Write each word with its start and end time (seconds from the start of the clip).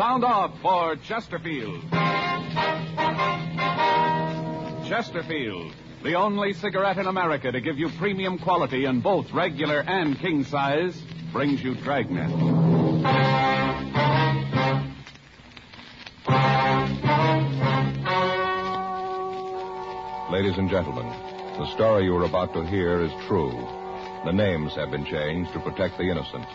Sound 0.00 0.24
off 0.24 0.58
for 0.62 0.96
Chesterfield. 0.96 1.82
Chesterfield, 4.88 5.74
the 6.02 6.14
only 6.14 6.54
cigarette 6.54 6.96
in 6.96 7.06
America 7.06 7.52
to 7.52 7.60
give 7.60 7.76
you 7.76 7.90
premium 7.98 8.38
quality 8.38 8.86
in 8.86 9.02
both 9.02 9.30
regular 9.30 9.80
and 9.80 10.18
king 10.18 10.42
size, 10.44 10.98
brings 11.34 11.62
you 11.62 11.74
Dragnet. 11.74 12.30
Ladies 20.32 20.56
and 20.56 20.70
gentlemen, 20.70 21.08
the 21.58 21.70
story 21.74 22.04
you 22.04 22.16
are 22.16 22.24
about 22.24 22.54
to 22.54 22.64
hear 22.64 23.02
is 23.02 23.12
true. 23.28 23.52
The 24.24 24.32
names 24.32 24.72
have 24.76 24.90
been 24.90 25.04
changed 25.04 25.52
to 25.52 25.60
protect 25.60 25.98
the 25.98 26.04
innocent. 26.04 26.46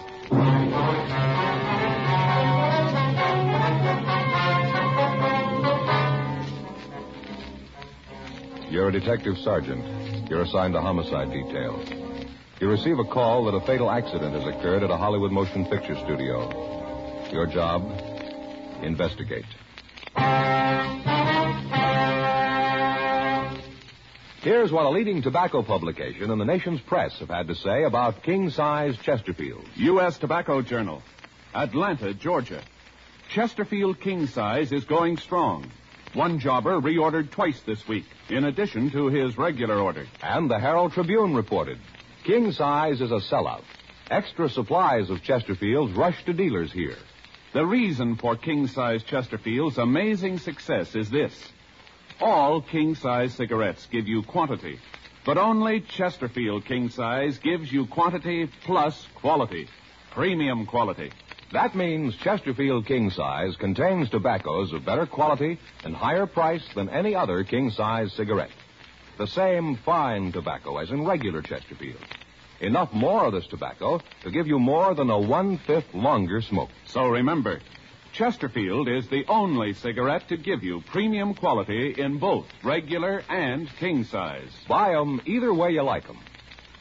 You're 8.76 8.90
a 8.90 8.92
detective 8.92 9.38
sergeant. 9.38 10.30
You're 10.30 10.42
assigned 10.42 10.74
to 10.74 10.82
homicide 10.82 11.32
detail. 11.32 11.82
You 12.60 12.68
receive 12.68 13.00
a 13.00 13.06
call 13.06 13.46
that 13.46 13.56
a 13.56 13.66
fatal 13.66 13.90
accident 13.90 14.34
has 14.36 14.46
occurred 14.46 14.84
at 14.84 14.92
a 14.92 14.98
Hollywood 14.98 15.32
motion 15.32 15.66
picture 15.66 15.96
studio. 15.96 17.30
Your 17.32 17.48
job? 17.48 17.90
Investigate. 18.84 19.46
Here's 24.42 24.74
what 24.74 24.86
a 24.86 24.90
leading 24.90 25.22
tobacco 25.22 25.64
publication 25.64 26.30
and 26.30 26.42
the 26.42 26.44
nation's 26.44 26.82
press 26.82 27.18
have 27.20 27.30
had 27.30 27.48
to 27.48 27.56
say 27.56 27.86
about 27.86 28.24
king 28.24 28.50
size 28.50 28.98
Chesterfield. 28.98 29.64
U.S. 29.76 30.18
Tobacco 30.18 30.62
Journal, 30.62 31.02
Atlanta, 31.54 32.14
Georgia. 32.14 32.62
Chesterfield 33.30 34.02
King 34.02 34.28
Size 34.28 34.74
is 34.74 34.84
going 34.84 35.16
strong. 35.16 35.72
One 36.16 36.40
jobber 36.40 36.80
reordered 36.80 37.32
twice 37.32 37.60
this 37.66 37.86
week, 37.90 38.06
in 38.30 38.46
addition 38.46 38.90
to 38.92 39.08
his 39.08 39.38
regular 39.38 39.78
order. 39.78 40.08
And 40.24 40.50
the 40.50 40.58
Herald 40.58 40.94
Tribune 40.94 41.36
reported 41.36 41.78
king 42.24 42.54
size 42.54 43.02
is 43.02 43.12
a 43.12 43.20
sellout. 43.20 43.64
Extra 44.10 44.50
supplies 44.50 45.10
of 45.10 45.22
Chesterfields 45.22 45.96
rush 45.96 46.24
to 46.24 46.32
dealers 46.32 46.72
here. 46.72 46.96
The 47.54 47.66
reason 47.66 48.16
for 48.16 48.38
king 48.38 48.68
size 48.68 49.04
Chesterfield's 49.04 49.78
amazing 49.78 50.40
success 50.40 50.96
is 50.96 51.10
this. 51.10 51.34
All 52.22 52.62
king 52.62 52.96
size 52.96 53.34
cigarettes 53.34 53.86
give 53.92 54.08
you 54.08 54.24
quantity, 54.24 54.80
but 55.26 55.38
only 55.38 55.82
Chesterfield 55.82 56.64
king 56.64 56.90
size 56.90 57.40
gives 57.40 57.70
you 57.70 57.88
quantity 57.88 58.50
plus 58.64 59.06
quality. 59.16 59.68
Premium 60.12 60.66
quality. 60.66 61.12
That 61.52 61.76
means 61.76 62.16
Chesterfield 62.18 62.88
King 62.88 63.12
Size 63.12 63.56
contains 63.58 64.10
tobaccos 64.10 64.74
of 64.74 64.84
better 64.84 65.06
quality 65.06 65.60
and 65.84 65.96
higher 65.96 66.26
price 66.26 66.68
than 66.74 66.90
any 66.90 67.16
other 67.16 67.44
king 67.44 67.70
size 67.70 68.12
cigarette. 68.14 68.50
The 69.18 69.28
same 69.28 69.76
fine 69.78 70.32
tobacco 70.32 70.78
as 70.78 70.90
in 70.90 71.06
regular 71.06 71.42
Chesterfield. 71.42 72.02
Enough 72.62 72.94
more 72.94 73.26
of 73.26 73.34
this 73.34 73.48
tobacco 73.48 74.02
to 74.24 74.32
give 74.32 74.48
you 74.48 74.60
more 74.60 74.96
than 74.96 75.10
a 75.10 75.20
one 75.20 75.58
fifth 75.60 75.94
longer 75.94 76.42
smoke. 76.42 76.70
So 76.88 77.06
remember, 77.06 77.60
Chesterfield 78.14 78.88
is 78.88 79.08
the 79.10 79.26
only 79.28 79.74
cigarette 79.74 80.28
to 80.30 80.38
give 80.38 80.64
you 80.64 80.82
premium 80.88 81.34
quality 81.36 81.94
in 81.98 82.18
both 82.18 82.48
regular 82.64 83.24
and 83.30 83.70
king 83.80 84.04
size. 84.06 84.50
Buy 84.68 84.96
'em 84.96 85.22
either 85.26 85.54
way 85.54 85.72
you 85.72 85.84
like 85.84 86.10
'em. 86.10 86.18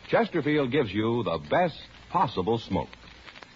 Chesterfield 0.09 0.71
gives 0.71 0.93
you 0.93 1.23
the 1.25 1.39
best 1.51 1.81
possible 2.11 2.59
smoke. 2.59 2.89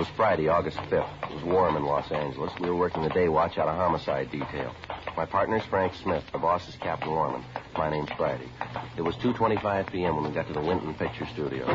Was 0.00 0.08
Friday, 0.16 0.48
August 0.48 0.78
5th. 0.78 1.30
It 1.30 1.34
was 1.34 1.44
warm 1.44 1.76
in 1.76 1.84
Los 1.84 2.10
Angeles. 2.10 2.50
We 2.58 2.70
were 2.70 2.76
working 2.76 3.02
the 3.02 3.10
day 3.10 3.28
watch 3.28 3.58
out 3.58 3.68
of 3.68 3.76
homicide 3.76 4.30
detail. 4.30 4.74
My 5.14 5.26
partner's 5.26 5.62
Frank 5.64 5.92
Smith. 6.02 6.24
The 6.32 6.38
boss 6.38 6.66
is 6.70 6.76
Captain 6.76 7.10
Warman. 7.10 7.44
My 7.76 7.90
name's 7.90 8.08
Friday. 8.16 8.48
It 8.96 9.02
was 9.02 9.14
2.25 9.16 9.92
p.m. 9.92 10.16
when 10.16 10.24
we 10.24 10.30
got 10.30 10.46
to 10.46 10.54
the 10.54 10.60
Winton 10.62 10.94
Picture 10.94 11.26
Studio. 11.34 11.66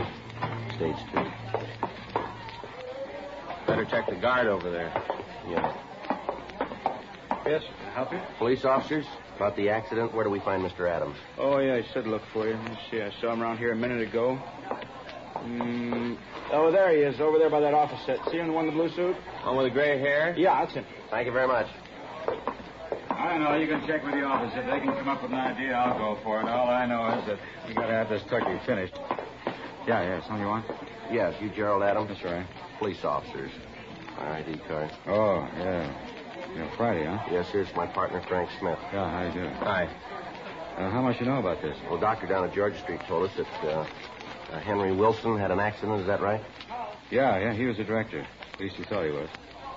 Stage 0.76 0.96
two. 1.14 1.24
Better 3.68 3.86
check 3.86 4.10
the 4.10 4.16
guard 4.16 4.48
over 4.48 4.72
there. 4.72 4.92
Yeah. 5.48 5.78
Yes, 7.46 7.62
help 7.94 8.12
you? 8.12 8.20
Police 8.40 8.66
officers, 8.66 9.06
about 9.36 9.56
the 9.56 9.70
accident, 9.70 10.16
where 10.16 10.24
do 10.24 10.32
we 10.32 10.40
find 10.40 10.64
Mr. 10.64 10.90
Adams? 10.90 11.18
Oh, 11.38 11.60
yeah, 11.60 11.76
I 11.76 11.84
said 11.94 12.08
look 12.08 12.24
for 12.34 12.48
you. 12.48 12.56
Let 12.56 12.72
me 12.72 12.78
see. 12.90 13.02
I 13.04 13.12
saw 13.22 13.34
him 13.34 13.44
around 13.44 13.60
here 13.60 13.72
a 13.72 13.76
minute 13.76 14.02
ago. 14.02 14.42
Mm, 15.46 16.18
oh, 16.54 16.72
there 16.72 16.92
he 16.96 17.04
is, 17.04 17.20
over 17.22 17.38
there 17.38 17.50
by 17.50 17.60
that 17.60 17.74
office 17.74 18.00
set. 18.06 18.18
See 18.32 18.38
him, 18.38 18.48
the 18.48 18.54
one 18.54 18.68
in 18.68 18.76
the 18.76 18.80
blue 18.82 18.90
suit? 18.96 19.16
One 19.44 19.58
with 19.58 19.68
the 19.68 19.72
gray 19.72 20.00
hair? 20.00 20.34
Yeah, 20.38 20.60
that's 20.64 20.74
him. 20.74 20.86
Thank 21.12 21.28
you 21.28 21.32
very 21.34 21.48
much. 21.48 21.68
I 23.10 23.38
know. 23.38 23.56
You 23.56 23.68
can 23.68 23.86
check 23.88 24.04
with 24.04 24.14
the 24.14 24.24
office. 24.24 24.54
If 24.56 24.66
they 24.66 24.80
can 24.80 24.94
come 24.94 25.08
up 25.08 25.22
with 25.22 25.32
an 25.32 25.38
idea, 25.38 25.74
I'll 25.74 25.98
go 25.98 26.22
for 26.24 26.42
it. 26.42 26.48
All 26.48 26.70
I 26.70 26.86
know 26.86 27.20
is 27.20 27.26
that 27.28 27.40
we 27.68 27.74
got 27.74 27.88
to 27.88 27.94
have 27.94 28.10
this 28.10 28.24
turkey 28.30 28.60
finished. 28.66 28.94
Yeah, 29.88 30.02
yeah. 30.02 30.22
Something 30.22 30.42
you 30.42 30.48
want? 30.48 30.66
Yes, 31.12 31.34
you 31.42 31.50
Gerald 31.50 31.84
Adams? 31.84 32.10
That's 32.10 32.24
right. 32.24 32.46
Police 32.80 33.04
officers. 33.04 33.52
ID 34.18 34.60
card. 34.68 34.92
Oh, 35.08 35.48
yeah. 35.58 35.94
Yeah, 36.56 36.78
Friday, 36.78 37.06
huh? 37.06 37.20
Yes, 37.32 37.48
here's 37.52 37.68
my 37.76 37.86
partner, 37.86 38.24
Frank 38.28 38.50
Smith. 38.60 38.80
Yeah, 38.94 39.10
how 39.10 39.26
you 39.28 39.34
doing? 39.34 39.54
Hi. 39.56 39.90
Uh, 40.78 40.90
how 40.90 41.02
much 41.02 41.20
you 41.20 41.26
know 41.26 41.40
about 41.40 41.62
this? 41.62 41.78
Well, 41.90 42.00
doctor 42.00 42.28
down 42.28 42.46
at 42.46 42.54
Georgia 42.54 42.80
Street 42.82 43.02
told 43.08 43.30
us 43.30 43.36
that 43.38 43.70
uh, 43.70 43.88
uh, 44.52 44.60
Henry 44.60 44.92
Wilson 44.92 45.38
had 45.38 45.52
an 45.52 45.60
accident. 45.60 46.02
Is 46.02 46.08
that 46.08 46.22
right? 46.22 46.42
Yeah, 47.12 47.38
yeah. 47.40 47.54
He 47.54 47.66
was 47.66 47.78
the 47.78 47.84
director. 47.84 48.26
At 48.54 48.60
least 48.60 48.76
he 48.76 48.84
thought 48.84 49.06
he 49.06 49.12
was. 49.12 49.30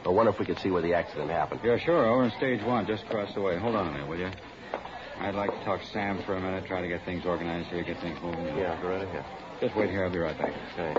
I 0.05 0.11
wonder 0.11 0.31
if 0.31 0.39
we 0.39 0.47
could 0.47 0.59
see 0.61 0.71
where 0.71 0.83
the 0.83 0.95
accident 0.95 1.31
happened. 1.31 1.61
Yeah, 1.65 1.77
sure. 1.79 2.07
Over 2.07 2.25
in 2.25 2.31
stage 2.33 2.63
one, 2.63 2.87
just 2.87 3.05
across 3.05 3.35
the 3.35 3.41
way. 3.41 3.59
Hold 3.59 3.75
on 3.75 3.89
a 3.89 3.93
minute, 3.93 4.09
will 4.09 4.19
you? 4.19 4.31
I'd 5.21 5.35
like 5.35 5.51
to 5.51 5.65
talk 5.65 5.81
to 5.81 5.87
Sam 5.89 6.23
for 6.25 6.37
a 6.37 6.41
minute, 6.41 6.67
try 6.67 6.81
to 6.81 6.87
get 6.89 7.05
things 7.05 7.27
organized 7.27 7.69
here, 7.71 7.83
get 7.83 8.01
things 8.01 8.19
moving. 8.23 8.47
Yeah, 8.57 8.81
go 8.81 8.89
right 8.89 9.03
ahead. 9.03 9.25
Just 9.61 9.75
wait 9.75 9.91
here. 9.91 10.05
I'll 10.05 10.13
be 10.13 10.19
right 10.19 10.39
back. 10.39 10.53
Okay. 10.75 10.95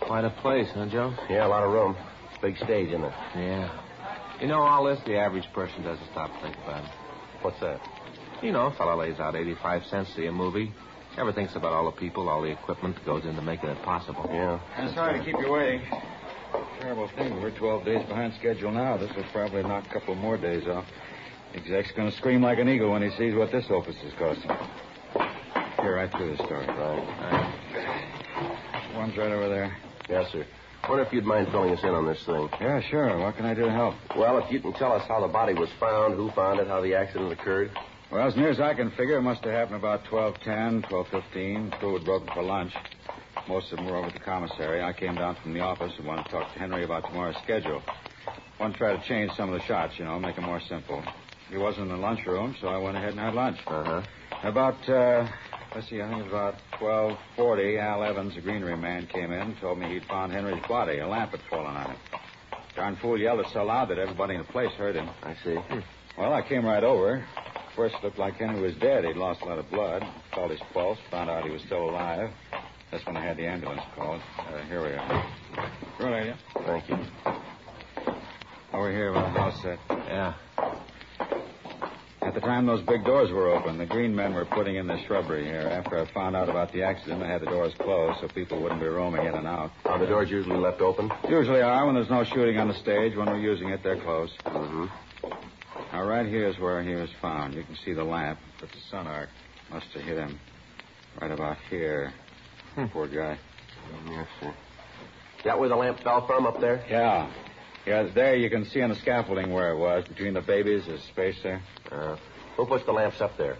Quite 0.00 0.24
a 0.24 0.30
place, 0.30 0.68
huh, 0.74 0.86
Joe? 0.86 1.14
Yeah, 1.30 1.46
a 1.46 1.48
lot 1.48 1.62
of 1.62 1.72
room. 1.72 1.96
Big 2.42 2.56
stage, 2.56 2.88
isn't 2.88 3.04
it? 3.04 3.12
Yeah. 3.36 3.82
You 4.40 4.48
know, 4.48 4.60
all 4.60 4.84
this 4.84 5.00
the 5.06 5.16
average 5.16 5.46
person 5.54 5.82
doesn't 5.82 6.06
stop 6.10 6.32
to 6.34 6.40
think 6.42 6.56
about 6.64 6.84
it. 6.84 6.90
What's 7.42 7.60
that? 7.60 7.80
You 8.42 8.52
know, 8.52 8.66
a 8.66 8.74
fellow 8.74 8.96
lays 8.98 9.18
out 9.18 9.34
85 9.36 9.86
cents 9.86 10.10
to 10.10 10.16
see 10.16 10.26
a 10.26 10.32
movie. 10.32 10.72
Ever 11.18 11.32
thinks 11.32 11.56
about 11.56 11.72
all 11.72 11.86
the 11.90 11.96
people, 11.96 12.28
all 12.28 12.42
the 12.42 12.50
equipment 12.50 12.96
that 12.96 13.04
goes 13.06 13.24
into 13.24 13.40
making 13.40 13.70
it 13.70 13.82
possible. 13.82 14.28
Yeah. 14.30 14.60
I'm 14.76 14.94
sorry 14.94 15.18
to 15.18 15.24
keep 15.24 15.36
you 15.38 15.50
waiting. 15.50 15.80
Terrible 16.80 17.08
thing. 17.16 17.40
We're 17.40 17.56
12 17.56 17.84
days 17.84 18.06
behind 18.06 18.34
schedule 18.38 18.70
now. 18.70 18.96
This 18.98 19.10
will 19.16 19.24
probably 19.32 19.62
knock 19.62 19.84
a 19.90 19.92
couple 19.92 20.14
more 20.14 20.36
days 20.36 20.66
off. 20.66 20.84
Exec's 21.54 21.92
going 21.96 22.10
to 22.10 22.16
scream 22.16 22.42
like 22.42 22.58
an 22.58 22.68
eagle 22.68 22.90
when 22.90 23.02
he 23.02 23.10
sees 23.16 23.34
what 23.34 23.50
this 23.50 23.64
opus 23.70 23.96
is 24.04 24.12
costing. 24.18 24.50
Here, 25.80 25.96
right 25.96 26.10
through 26.12 26.36
the 26.36 26.44
story. 26.44 26.66
Right. 26.66 27.52
One's 28.94 29.16
right 29.16 29.32
over 29.32 29.48
there. 29.48 29.76
Yes, 30.08 30.30
sir. 30.32 30.44
Wonder 30.88 31.04
if 31.04 31.12
you'd 31.12 31.24
mind 31.24 31.48
filling 31.50 31.72
us 31.72 31.82
in 31.82 31.90
on 31.90 32.06
this 32.06 32.22
thing. 32.26 32.48
Yeah, 32.60 32.80
sure. 32.90 33.18
What 33.18 33.36
can 33.36 33.44
I 33.44 33.54
do 33.54 33.62
to 33.62 33.72
help? 33.72 33.94
Well, 34.16 34.38
if 34.38 34.52
you 34.52 34.60
can 34.60 34.72
tell 34.74 34.92
us 34.92 35.02
how 35.08 35.20
the 35.20 35.32
body 35.32 35.54
was 35.54 35.68
found, 35.80 36.14
who 36.14 36.30
found 36.30 36.60
it, 36.60 36.68
how 36.68 36.80
the 36.80 36.94
accident 36.94 37.32
occurred. 37.32 37.70
Well, 38.16 38.28
as 38.28 38.34
near 38.34 38.48
as 38.48 38.60
I 38.60 38.72
can 38.72 38.90
figure, 38.92 39.18
it 39.18 39.20
must 39.20 39.44
have 39.44 39.52
happened 39.52 39.76
about 39.76 40.02
12.10, 40.04 40.88
12.15. 40.88 41.78
Crew 41.78 41.98
had 41.98 42.04
broken 42.06 42.26
for 42.32 42.42
lunch. 42.42 42.72
Most 43.46 43.70
of 43.70 43.76
them 43.76 43.84
were 43.84 43.96
over 43.96 44.06
at 44.06 44.14
the 44.14 44.20
commissary. 44.20 44.82
I 44.82 44.94
came 44.94 45.16
down 45.16 45.36
from 45.42 45.52
the 45.52 45.60
office 45.60 45.92
and 45.98 46.06
wanted 46.06 46.24
to 46.24 46.30
talk 46.30 46.50
to 46.50 46.58
Henry 46.58 46.82
about 46.82 47.04
tomorrow's 47.04 47.36
schedule. 47.44 47.82
Want 48.58 48.72
to 48.72 48.78
try 48.78 48.96
to 48.96 49.02
change 49.06 49.32
some 49.32 49.52
of 49.52 49.60
the 49.60 49.66
shots, 49.66 49.98
you 49.98 50.06
know, 50.06 50.18
make 50.18 50.36
them 50.36 50.46
more 50.46 50.62
simple. 50.66 51.04
He 51.50 51.58
wasn't 51.58 51.90
in 51.90 51.92
the 51.92 51.98
lunchroom, 51.98 52.56
so 52.58 52.68
I 52.68 52.78
went 52.78 52.96
ahead 52.96 53.10
and 53.10 53.20
had 53.20 53.34
lunch. 53.34 53.58
Uh-huh. 53.66 54.02
About, 54.42 54.88
uh, 54.88 55.28
let's 55.74 55.90
see, 55.90 56.00
I 56.00 56.08
think 56.08 56.20
it 56.20 56.32
was 56.32 56.32
about 56.32 56.54
12.40, 56.80 57.82
Al 57.82 58.02
Evans, 58.02 58.34
the 58.34 58.40
greenery 58.40 58.78
man, 58.78 59.08
came 59.08 59.30
in 59.30 59.40
and 59.42 59.60
told 59.60 59.78
me 59.78 59.92
he'd 59.92 60.06
found 60.06 60.32
Henry's 60.32 60.64
body. 60.66 61.00
A 61.00 61.06
lamp 61.06 61.32
had 61.32 61.40
fallen 61.50 61.76
on 61.76 61.90
it. 61.90 61.98
Darn 62.74 62.96
fool 62.96 63.20
yelled 63.20 63.40
it 63.40 63.46
so 63.52 63.62
loud 63.62 63.90
that 63.90 63.98
everybody 63.98 64.36
in 64.36 64.40
the 64.40 64.46
place 64.46 64.72
heard 64.72 64.96
him. 64.96 65.10
I 65.22 65.36
see. 65.44 65.58
Well, 66.16 66.32
I 66.32 66.40
came 66.40 66.64
right 66.64 66.82
over. 66.82 67.22
First, 67.76 67.94
looked 68.02 68.18
like 68.18 68.36
Henry 68.36 68.62
was 68.62 68.74
dead. 68.76 69.04
He'd 69.04 69.16
lost 69.16 69.42
a 69.42 69.44
lot 69.44 69.58
of 69.58 69.70
blood. 69.70 70.02
Felt 70.34 70.50
his 70.50 70.60
pulse. 70.72 70.98
Found 71.10 71.28
out 71.28 71.44
he 71.44 71.50
was 71.50 71.60
still 71.62 71.90
alive. 71.90 72.30
That's 72.90 73.04
when 73.04 73.18
I 73.18 73.22
had 73.22 73.36
the 73.36 73.46
ambulance 73.46 73.82
called. 73.94 74.22
Uh, 74.38 74.62
here 74.62 74.82
we 74.82 74.94
are. 74.94 75.26
Right, 76.00 76.26
yeah. 76.26 76.36
Thank 76.64 76.88
you. 76.88 76.98
Over 78.72 78.90
here 78.90 79.12
by 79.12 79.22
the 79.22 79.28
house 79.28 79.62
set. 79.62 79.78
Yeah. 79.90 80.34
At 82.22 82.34
the 82.34 82.40
time 82.40 82.66
those 82.66 82.82
big 82.82 83.04
doors 83.04 83.30
were 83.30 83.50
open, 83.50 83.78
the 83.78 83.86
green 83.86 84.14
men 84.14 84.34
were 84.34 84.46
putting 84.46 84.76
in 84.76 84.86
the 84.86 84.98
shrubbery 85.06 85.44
here. 85.44 85.68
After 85.68 85.98
I 85.98 86.12
found 86.12 86.34
out 86.34 86.48
about 86.48 86.72
the 86.72 86.82
accident, 86.82 87.22
I 87.22 87.28
had 87.28 87.42
the 87.42 87.46
doors 87.46 87.72
closed 87.78 88.20
so 88.20 88.28
people 88.28 88.60
wouldn't 88.62 88.80
be 88.80 88.86
roaming 88.86 89.26
in 89.26 89.34
and 89.34 89.46
out. 89.46 89.70
Are 89.84 89.98
the 89.98 90.06
doors 90.06 90.30
usually 90.30 90.58
left 90.58 90.80
open? 90.80 91.10
Usually 91.28 91.60
are 91.60 91.86
when 91.86 91.94
there's 91.94 92.10
no 92.10 92.24
shooting 92.24 92.58
on 92.58 92.68
the 92.68 92.74
stage. 92.74 93.14
When 93.16 93.26
we're 93.26 93.38
using 93.38 93.68
it, 93.68 93.82
they're 93.82 94.00
closed. 94.00 94.32
Mm-hmm. 94.44 94.86
Now, 95.96 96.02
right 96.02 96.26
here 96.26 96.46
is 96.46 96.58
where 96.58 96.82
he 96.82 96.94
was 96.94 97.08
found. 97.22 97.54
You 97.54 97.62
can 97.62 97.74
see 97.74 97.94
the 97.94 98.04
lamp, 98.04 98.38
but 98.60 98.68
the 98.68 98.80
sun 98.90 99.06
arc 99.06 99.30
must 99.70 99.86
have 99.94 100.02
hit 100.02 100.18
him 100.18 100.38
right 101.22 101.30
about 101.30 101.56
here. 101.70 102.12
Poor 102.92 103.08
guy. 103.08 103.38
Yes, 104.06 104.28
sir. 104.38 104.54
That 105.44 105.58
where 105.58 105.70
the 105.70 105.76
lamp 105.76 106.00
fell 106.00 106.26
from 106.26 106.44
up 106.44 106.60
there? 106.60 106.84
Yeah. 106.90 107.32
Yeah, 107.86 108.02
there 108.14 108.36
you 108.36 108.50
can 108.50 108.66
see 108.66 108.82
on 108.82 108.90
the 108.90 108.96
scaffolding 108.96 109.50
where 109.54 109.70
it 109.70 109.78
was. 109.78 110.04
Between 110.06 110.34
the 110.34 110.42
babies, 110.42 110.84
there's 110.86 111.02
space 111.04 111.36
there. 111.42 111.62
Uh, 111.90 112.18
who 112.58 112.66
puts 112.66 112.84
the 112.84 112.92
lamps 112.92 113.22
up 113.22 113.38
there? 113.38 113.56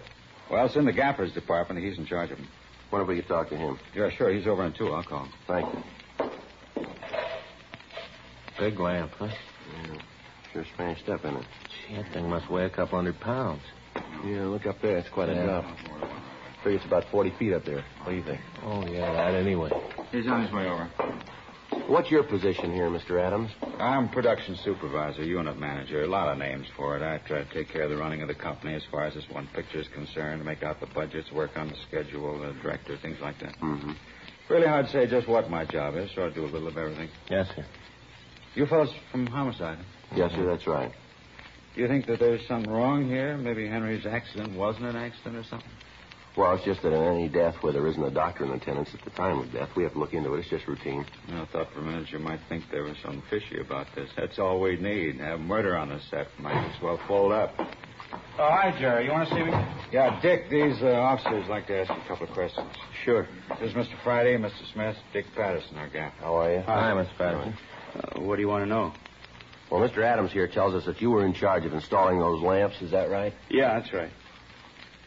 Well, 0.50 0.66
it's 0.66 0.76
in 0.76 0.84
the 0.84 0.92
gaffer's 0.92 1.32
department. 1.32 1.82
He's 1.82 1.96
in 1.96 2.04
charge 2.04 2.32
of 2.32 2.36
them. 2.36 2.48
Wonder 2.92 3.04
if 3.04 3.08
we 3.08 3.16
could 3.16 3.28
talk 3.28 3.48
to 3.48 3.56
him. 3.56 3.78
Yeah, 3.94 4.10
sure. 4.10 4.30
He's 4.30 4.46
over 4.46 4.62
in 4.66 4.74
two. 4.74 4.92
I'll 4.92 5.02
call 5.02 5.24
him. 5.24 5.32
Thank 5.46 5.72
you. 5.72 5.82
Big 8.58 8.78
lamp, 8.78 9.12
huh? 9.18 9.28
Yeah. 9.88 9.94
Sure 10.52 10.64
smashed 10.76 11.08
up, 11.08 11.24
isn't 11.24 11.36
it? 11.38 11.46
Gee, 11.88 11.96
that 11.96 12.12
thing 12.12 12.28
must 12.28 12.50
weigh 12.50 12.64
a 12.64 12.70
couple 12.70 12.98
hundred 12.98 13.20
pounds. 13.20 13.62
Yeah, 14.24 14.44
look 14.44 14.66
up 14.66 14.76
there. 14.82 14.96
It's 14.98 15.08
quite 15.08 15.28
a 15.28 15.34
Yeah. 15.34 15.44
drop. 15.44 15.64
Figure 16.62 16.76
it's 16.78 16.84
about 16.86 17.04
40 17.10 17.30
feet 17.30 17.52
up 17.52 17.64
there. 17.64 17.84
What 18.02 18.10
do 18.10 18.16
you 18.16 18.22
think? 18.22 18.40
Oh, 18.64 18.84
yeah, 18.86 19.12
that 19.12 19.34
anyway. 19.34 19.70
He's 20.10 20.26
on 20.26 20.42
his 20.42 20.52
way 20.52 20.68
over. 20.68 20.88
What's 21.88 22.10
your 22.10 22.24
position 22.24 22.72
here, 22.72 22.88
Mr. 22.88 23.20
Adams? 23.20 23.50
I'm 23.78 24.08
production 24.08 24.56
supervisor, 24.56 25.22
unit 25.22 25.58
manager. 25.58 26.02
A 26.02 26.06
lot 26.06 26.28
of 26.28 26.38
names 26.38 26.66
for 26.76 26.96
it. 26.96 27.02
I 27.02 27.18
try 27.18 27.44
to 27.44 27.54
take 27.54 27.68
care 27.68 27.82
of 27.82 27.90
the 27.90 27.96
running 27.96 28.22
of 28.22 28.28
the 28.28 28.34
company 28.34 28.74
as 28.74 28.84
far 28.90 29.04
as 29.04 29.14
this 29.14 29.28
one 29.30 29.46
picture 29.54 29.78
is 29.78 29.88
concerned, 29.88 30.44
make 30.44 30.62
out 30.62 30.80
the 30.80 30.86
budgets, 30.86 31.30
work 31.30 31.56
on 31.56 31.68
the 31.68 31.76
schedule, 31.88 32.38
the 32.40 32.52
director, 32.62 32.96
things 32.96 33.18
like 33.20 33.38
that. 33.40 33.56
Mm-hmm. 33.60 33.92
Really 34.48 34.66
hard 34.66 34.86
to 34.86 34.92
say 34.92 35.06
just 35.06 35.28
what 35.28 35.48
my 35.50 35.64
job 35.64 35.96
is, 35.96 36.10
so 36.14 36.26
I 36.26 36.30
do 36.30 36.44
a 36.44 36.46
little 36.46 36.68
of 36.68 36.76
everything. 36.76 37.08
Yes, 37.28 37.48
sir. 37.54 37.64
You 38.54 38.66
fellows 38.66 38.92
from 39.12 39.26
homicide. 39.26 39.78
Yes, 40.14 40.32
sir, 40.32 40.44
that's 40.46 40.66
right. 40.66 40.92
Do 41.76 41.82
you 41.82 41.88
think 41.88 42.06
that 42.06 42.18
there's 42.18 42.40
something 42.48 42.72
wrong 42.72 43.06
here? 43.06 43.36
Maybe 43.36 43.68
Henry's 43.68 44.06
accident 44.06 44.56
wasn't 44.56 44.86
an 44.86 44.96
accident 44.96 45.36
or 45.36 45.44
something? 45.44 45.68
Well, 46.34 46.54
it's 46.54 46.64
just 46.64 46.82
that 46.82 46.92
in 46.94 47.02
any 47.02 47.28
death 47.28 47.54
where 47.60 47.72
there 47.72 47.86
isn't 47.86 48.02
a 48.02 48.10
doctor 48.10 48.44
in 48.44 48.50
attendance 48.50 48.88
at 48.94 49.04
the 49.04 49.10
time 49.10 49.38
of 49.38 49.52
death, 49.52 49.68
we 49.76 49.82
have 49.82 49.92
to 49.92 49.98
look 49.98 50.14
into 50.14 50.34
it. 50.34 50.40
It's 50.40 50.48
just 50.48 50.66
routine. 50.66 51.04
You 51.28 51.36
I 51.36 51.46
thought 51.52 51.70
for 51.74 51.80
a 51.80 51.82
minute 51.82 52.10
you 52.10 52.18
might 52.18 52.40
think 52.48 52.64
there 52.70 52.82
was 52.82 52.96
something 53.02 53.22
fishy 53.28 53.60
about 53.60 53.86
this. 53.94 54.08
That's 54.16 54.38
all 54.38 54.58
we 54.60 54.76
need. 54.76 55.20
Have 55.20 55.40
murder 55.40 55.76
on 55.76 55.90
the 55.90 56.00
set. 56.10 56.28
Might 56.38 56.56
as 56.66 56.82
well 56.82 56.98
fold 57.06 57.32
up. 57.32 57.54
Oh, 57.58 58.48
hi, 58.50 58.74
Jerry. 58.78 59.04
You 59.04 59.12
want 59.12 59.28
to 59.28 59.34
see 59.34 59.42
me? 59.42 59.50
Yeah, 59.92 60.18
Dick, 60.22 60.48
these 60.50 60.76
uh, 60.82 60.92
officers 60.92 61.46
like 61.48 61.66
to 61.66 61.80
ask 61.80 61.90
you 61.90 61.96
a 61.96 62.08
couple 62.08 62.26
of 62.26 62.32
questions. 62.32 62.68
Sure. 63.04 63.26
This 63.60 63.70
is 63.70 63.76
Mr. 63.76 64.02
Friday, 64.02 64.36
Mr. 64.38 64.72
Smith, 64.72 64.96
Dick 65.12 65.26
Patterson, 65.34 65.76
our 65.76 65.88
gaffer. 65.90 66.16
How 66.20 66.36
are 66.36 66.52
you? 66.54 66.60
Hi, 66.60 66.92
Mr. 66.92 67.16
Patterson. 67.18 67.54
Uh, 67.94 68.20
what 68.20 68.36
do 68.36 68.42
you 68.42 68.48
want 68.48 68.62
to 68.62 68.68
know? 68.68 68.92
Well, 69.70 69.80
Mr. 69.80 69.98
Adams 70.02 70.32
here 70.32 70.46
tells 70.46 70.74
us 70.74 70.84
that 70.84 71.00
you 71.00 71.10
were 71.10 71.24
in 71.26 71.32
charge 71.32 71.64
of 71.64 71.74
installing 71.74 72.18
those 72.18 72.40
lamps. 72.40 72.80
Is 72.80 72.92
that 72.92 73.10
right? 73.10 73.32
Yeah, 73.48 73.78
that's 73.78 73.92
right. 73.92 74.10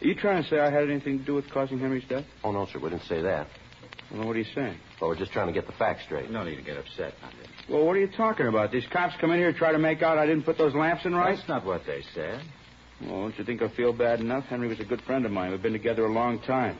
Are 0.01 0.07
you 0.07 0.15
trying 0.15 0.43
to 0.43 0.49
say 0.49 0.59
I 0.59 0.69
had 0.69 0.89
anything 0.89 1.19
to 1.19 1.25
do 1.25 1.33
with 1.35 1.49
causing 1.49 1.79
Henry's 1.79 2.05
death? 2.05 2.25
Oh, 2.43 2.51
no, 2.51 2.65
sir. 2.65 2.79
We 2.79 2.89
didn't 2.89 3.03
say 3.03 3.21
that. 3.21 3.47
Well, 4.11 4.25
what 4.25 4.35
are 4.35 4.39
you 4.39 4.45
saying? 4.55 4.77
Well, 4.99 5.09
we're 5.09 5.17
just 5.17 5.31
trying 5.31 5.47
to 5.47 5.53
get 5.53 5.67
the 5.67 5.73
facts 5.73 6.03
straight. 6.03 6.29
No 6.31 6.43
need 6.43 6.55
to 6.55 6.61
get 6.61 6.77
upset. 6.77 7.13
Well, 7.69 7.85
what 7.85 7.95
are 7.95 7.99
you 7.99 8.07
talking 8.07 8.47
about? 8.47 8.71
These 8.71 8.87
cops 8.87 9.15
come 9.17 9.31
in 9.31 9.37
here 9.37 9.49
and 9.49 9.57
try 9.57 9.71
to 9.71 9.77
make 9.77 10.01
out 10.01 10.17
I 10.17 10.25
didn't 10.25 10.43
put 10.43 10.57
those 10.57 10.73
lamps 10.73 11.05
in 11.05 11.13
right? 11.15 11.35
That's 11.35 11.47
not 11.47 11.65
what 11.65 11.85
they 11.85 12.03
said. 12.13 12.41
Well, 13.01 13.21
don't 13.21 13.37
you 13.37 13.45
think 13.45 13.61
I 13.61 13.67
feel 13.69 13.93
bad 13.93 14.19
enough? 14.19 14.45
Henry 14.45 14.67
was 14.67 14.79
a 14.79 14.83
good 14.85 15.01
friend 15.01 15.25
of 15.25 15.31
mine. 15.31 15.51
We've 15.51 15.61
been 15.61 15.73
together 15.73 16.05
a 16.05 16.11
long 16.11 16.39
time. 16.39 16.77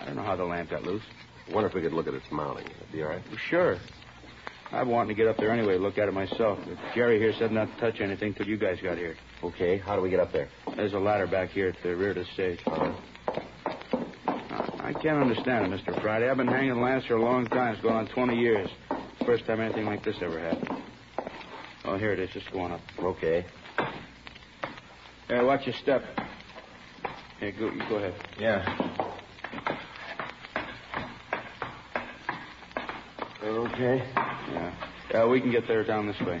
I 0.00 0.06
don't 0.06 0.16
know 0.16 0.22
how 0.22 0.36
the 0.36 0.44
lamp 0.44 0.70
got 0.70 0.82
loose. 0.82 1.02
I 1.48 1.54
wonder 1.54 1.68
if 1.68 1.74
we 1.74 1.80
could 1.80 1.92
look 1.92 2.06
at 2.06 2.14
its 2.14 2.30
mounting. 2.30 2.64
That'd 2.64 2.92
be 2.92 3.02
all 3.02 3.08
right. 3.08 3.22
Sure. 3.48 3.78
I've 4.70 4.86
wanted 4.86 5.08
to 5.08 5.14
get 5.14 5.26
up 5.26 5.38
there 5.38 5.50
anyway, 5.50 5.78
look 5.78 5.96
at 5.96 6.08
it 6.08 6.12
myself. 6.12 6.58
But 6.66 6.76
Jerry 6.94 7.18
here 7.18 7.32
said 7.38 7.52
not 7.52 7.68
to 7.74 7.80
touch 7.80 8.00
anything 8.00 8.34
till 8.34 8.46
you 8.46 8.58
guys 8.58 8.78
got 8.82 8.98
here. 8.98 9.16
Okay. 9.42 9.78
How 9.78 9.96
do 9.96 10.02
we 10.02 10.10
get 10.10 10.20
up 10.20 10.32
there? 10.32 10.48
There's 10.76 10.92
a 10.92 10.98
ladder 10.98 11.26
back 11.26 11.50
here 11.50 11.68
at 11.68 11.76
the 11.82 11.96
rear 11.96 12.10
of 12.10 12.16
the 12.16 12.24
stage. 12.34 12.60
Uh, 12.66 12.92
I 14.80 14.92
can't 15.02 15.18
understand 15.18 15.72
it, 15.72 15.80
Mr. 15.80 16.00
Friday. 16.02 16.28
I've 16.28 16.36
been 16.36 16.48
hanging 16.48 16.80
lamps 16.80 17.06
for 17.06 17.16
a 17.16 17.22
long 17.22 17.46
time. 17.46 17.74
It's 17.74 17.82
going 17.82 17.94
on 17.94 18.08
20 18.08 18.36
years. 18.36 18.68
First 19.24 19.46
time 19.46 19.60
anything 19.60 19.86
like 19.86 20.04
this 20.04 20.16
ever 20.22 20.38
happened. 20.38 20.82
Oh, 21.84 21.96
here 21.96 22.12
it 22.12 22.18
is, 22.18 22.30
just 22.32 22.50
going 22.52 22.72
up. 22.72 22.80
okay. 22.98 23.46
Hey, 25.28 25.42
watch 25.42 25.66
your 25.66 25.74
step. 25.82 26.02
Here, 27.40 27.52
go, 27.52 27.70
you 27.70 27.82
go 27.88 27.96
ahead. 27.96 28.14
Yeah. 28.38 29.08
Okay. 33.48 34.02
Yeah. 34.52 34.74
Yeah, 35.10 35.26
we 35.26 35.40
can 35.40 35.50
get 35.50 35.66
there 35.66 35.82
down 35.84 36.06
this 36.06 36.20
way. 36.20 36.38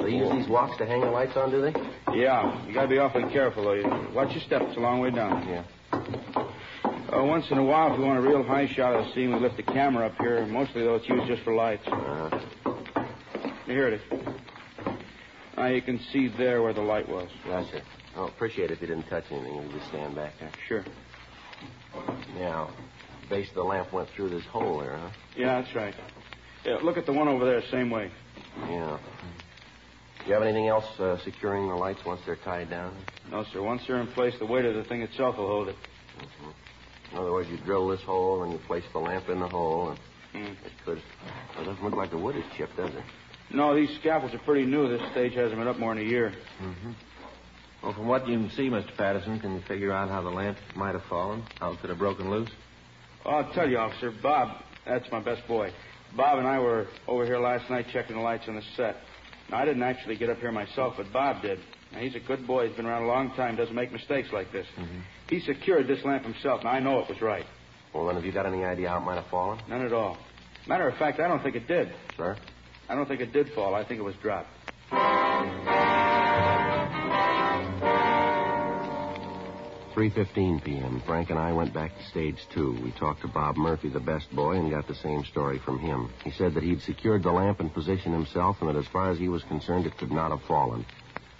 They 0.00 0.16
use 0.16 0.30
these 0.32 0.48
walks 0.48 0.76
to 0.78 0.86
hang 0.86 1.00
the 1.00 1.10
lights 1.10 1.36
on, 1.36 1.50
do 1.50 1.60
they? 1.60 1.72
Yeah, 2.16 2.64
you 2.66 2.72
gotta 2.74 2.88
be 2.88 2.98
awfully 2.98 3.30
careful, 3.32 3.64
though. 3.64 3.74
You- 3.74 4.06
Watch 4.14 4.32
your 4.32 4.40
steps 4.42 4.66
It's 4.68 4.76
a 4.76 4.80
long 4.80 5.00
way 5.00 5.10
down. 5.10 5.46
Yeah. 5.48 5.62
Uh, 5.92 7.24
once 7.24 7.50
in 7.50 7.58
a 7.58 7.64
while, 7.64 7.92
if 7.92 7.98
we 7.98 8.04
want 8.04 8.18
a 8.18 8.22
real 8.22 8.42
high 8.44 8.68
shot 8.68 8.94
of 8.94 9.04
the 9.06 9.12
scene, 9.12 9.32
we 9.32 9.40
lift 9.40 9.56
the 9.56 9.62
camera 9.64 10.06
up 10.06 10.16
here. 10.18 10.44
Mostly, 10.46 10.82
though, 10.84 10.94
it's 10.94 11.08
used 11.08 11.26
just 11.26 11.42
for 11.42 11.54
lights. 11.54 11.86
Uh, 11.88 12.40
Here 13.66 13.88
it 13.88 13.94
is. 13.94 14.20
Now 15.56 15.66
you 15.66 15.82
can 15.82 15.98
see 16.12 16.28
there 16.28 16.62
where 16.62 16.72
the 16.72 16.80
light 16.80 17.08
was. 17.08 17.28
yes, 17.46 17.66
sir. 17.70 17.82
Oh, 18.16 18.26
appreciate 18.26 18.70
it 18.70 18.74
if 18.74 18.80
you 18.80 18.86
didn't 18.88 19.08
touch 19.08 19.24
anything. 19.30 19.54
You 19.54 19.72
just 19.78 19.88
stand 19.90 20.14
back 20.14 20.32
there. 20.40 20.50
Sure. 20.66 20.84
Now, 22.38 22.70
base 23.30 23.48
of 23.48 23.54
the 23.54 23.62
lamp 23.62 23.92
went 23.92 24.08
through 24.10 24.28
this 24.30 24.44
hole 24.46 24.80
there, 24.80 24.96
huh? 24.96 25.10
Yeah, 25.36 25.60
that's 25.62 25.74
right. 25.74 25.94
Yeah, 26.66 26.76
look 26.82 26.98
at 26.98 27.06
the 27.06 27.12
one 27.12 27.28
over 27.28 27.46
there, 27.46 27.62
same 27.70 27.88
way. 27.88 28.10
Yeah. 28.68 28.98
Do 30.18 30.26
you 30.26 30.34
have 30.34 30.42
anything 30.42 30.66
else 30.68 30.84
uh, 30.98 31.16
securing 31.24 31.68
the 31.68 31.74
lights 31.74 32.00
once 32.04 32.20
they're 32.26 32.36
tied 32.36 32.68
down? 32.68 32.94
No, 33.30 33.44
sir. 33.52 33.62
Once 33.62 33.82
they're 33.86 34.00
in 34.00 34.08
place, 34.08 34.34
the 34.38 34.44
weight 34.44 34.66
of 34.66 34.74
the 34.74 34.84
thing 34.84 35.00
itself 35.00 35.38
will 35.38 35.46
hold 35.46 35.68
it. 35.68 35.76
In 37.12 37.18
other 37.18 37.32
words, 37.32 37.48
you 37.48 37.56
drill 37.64 37.88
this 37.88 38.02
hole 38.02 38.42
and 38.42 38.52
you 38.52 38.58
place 38.66 38.84
the 38.92 38.98
lamp 38.98 39.28
in 39.30 39.40
the 39.40 39.48
hole, 39.48 39.90
and 39.90 39.98
Hmm. 40.32 40.52
it 40.64 40.72
could. 40.84 40.98
It 40.98 41.64
doesn't 41.64 41.82
look 41.82 41.94
like 41.94 42.10
the 42.10 42.18
wood 42.18 42.36
is 42.36 42.44
chipped, 42.56 42.76
does 42.76 42.90
it? 42.94 43.02
No, 43.52 43.74
these 43.74 43.90
scaffolds 43.98 44.32
are 44.34 44.38
pretty 44.38 44.64
new. 44.66 44.88
This 44.88 45.10
stage 45.10 45.34
hasn't 45.34 45.58
been 45.58 45.66
up 45.66 45.78
more 45.78 45.92
than 45.94 46.04
a 46.04 46.08
year. 46.08 46.32
Well, 47.82 47.94
from 47.94 48.06
what 48.06 48.28
you 48.28 48.38
can 48.38 48.50
see, 48.50 48.68
Mr. 48.68 48.94
Patterson, 48.96 49.40
can 49.40 49.54
you 49.54 49.60
figure 49.66 49.90
out 49.90 50.08
how 50.10 50.20
the 50.22 50.28
lamp 50.30 50.58
might 50.76 50.92
have 50.92 51.02
fallen? 51.08 51.42
How 51.58 51.72
it 51.72 51.80
could 51.80 51.90
have 51.90 51.98
broken 51.98 52.30
loose? 52.30 52.50
Oh, 53.24 53.30
I'll 53.30 53.52
tell 53.52 53.68
you, 53.68 53.78
officer. 53.78 54.12
Bob, 54.22 54.62
that's 54.86 55.10
my 55.12 55.20
best 55.20 55.46
boy. 55.46 55.70
Bob 56.16 56.38
and 56.38 56.48
I 56.48 56.58
were 56.58 56.86
over 57.06 57.24
here 57.24 57.38
last 57.38 57.70
night 57.70 57.86
checking 57.92 58.16
the 58.16 58.22
lights 58.22 58.44
on 58.48 58.56
the 58.56 58.62
set. 58.76 58.96
Now, 59.50 59.58
I 59.58 59.64
didn't 59.64 59.82
actually 59.82 60.16
get 60.16 60.30
up 60.30 60.38
here 60.38 60.52
myself, 60.52 60.94
but 60.96 61.12
Bob 61.12 61.42
did. 61.42 61.58
Now, 61.92 61.98
he's 62.00 62.14
a 62.14 62.20
good 62.20 62.46
boy. 62.46 62.68
He's 62.68 62.76
been 62.76 62.86
around 62.86 63.04
a 63.04 63.06
long 63.06 63.34
time. 63.34 63.56
Doesn't 63.56 63.74
make 63.74 63.92
mistakes 63.92 64.28
like 64.32 64.52
this. 64.52 64.66
Mm-hmm. 64.78 65.00
He 65.28 65.40
secured 65.40 65.86
this 65.86 66.04
lamp 66.04 66.24
himself. 66.24 66.60
and 66.60 66.68
I 66.68 66.80
know 66.80 67.00
it 67.00 67.08
was 67.08 67.20
right. 67.20 67.44
Well, 67.94 68.06
then, 68.06 68.14
have 68.16 68.24
you 68.24 68.32
got 68.32 68.46
any 68.46 68.64
idea 68.64 68.88
how 68.88 68.98
it 68.98 69.04
might 69.04 69.16
have 69.16 69.26
fallen? 69.30 69.60
None 69.68 69.84
at 69.84 69.92
all. 69.92 70.16
Matter 70.68 70.88
of 70.88 70.96
fact, 70.98 71.20
I 71.20 71.28
don't 71.28 71.42
think 71.42 71.56
it 71.56 71.66
did. 71.66 71.92
Sir? 72.16 72.36
I 72.88 72.94
don't 72.94 73.06
think 73.06 73.20
it 73.20 73.32
did 73.32 73.48
fall. 73.54 73.74
I 73.74 73.84
think 73.84 73.98
it 73.98 74.04
was 74.04 74.14
dropped. 74.22 74.48
3.15 80.00 80.64
p.m. 80.64 81.02
Frank 81.04 81.28
and 81.28 81.38
I 81.38 81.52
went 81.52 81.74
back 81.74 81.94
to 81.94 82.04
stage 82.04 82.38
two. 82.54 82.72
We 82.82 82.90
talked 82.92 83.20
to 83.20 83.28
Bob 83.28 83.58
Murphy, 83.58 83.90
the 83.90 84.00
best 84.00 84.34
boy, 84.34 84.52
and 84.54 84.70
got 84.70 84.88
the 84.88 84.94
same 84.94 85.26
story 85.26 85.58
from 85.58 85.78
him. 85.78 86.10
He 86.24 86.30
said 86.30 86.54
that 86.54 86.62
he'd 86.62 86.80
secured 86.80 87.22
the 87.22 87.30
lamp 87.30 87.60
and 87.60 87.70
position 87.70 88.10
himself, 88.10 88.56
and 88.62 88.70
that 88.70 88.78
as 88.78 88.86
far 88.86 89.10
as 89.10 89.18
he 89.18 89.28
was 89.28 89.42
concerned, 89.42 89.84
it 89.84 89.98
could 89.98 90.10
not 90.10 90.30
have 90.30 90.40
fallen. 90.48 90.86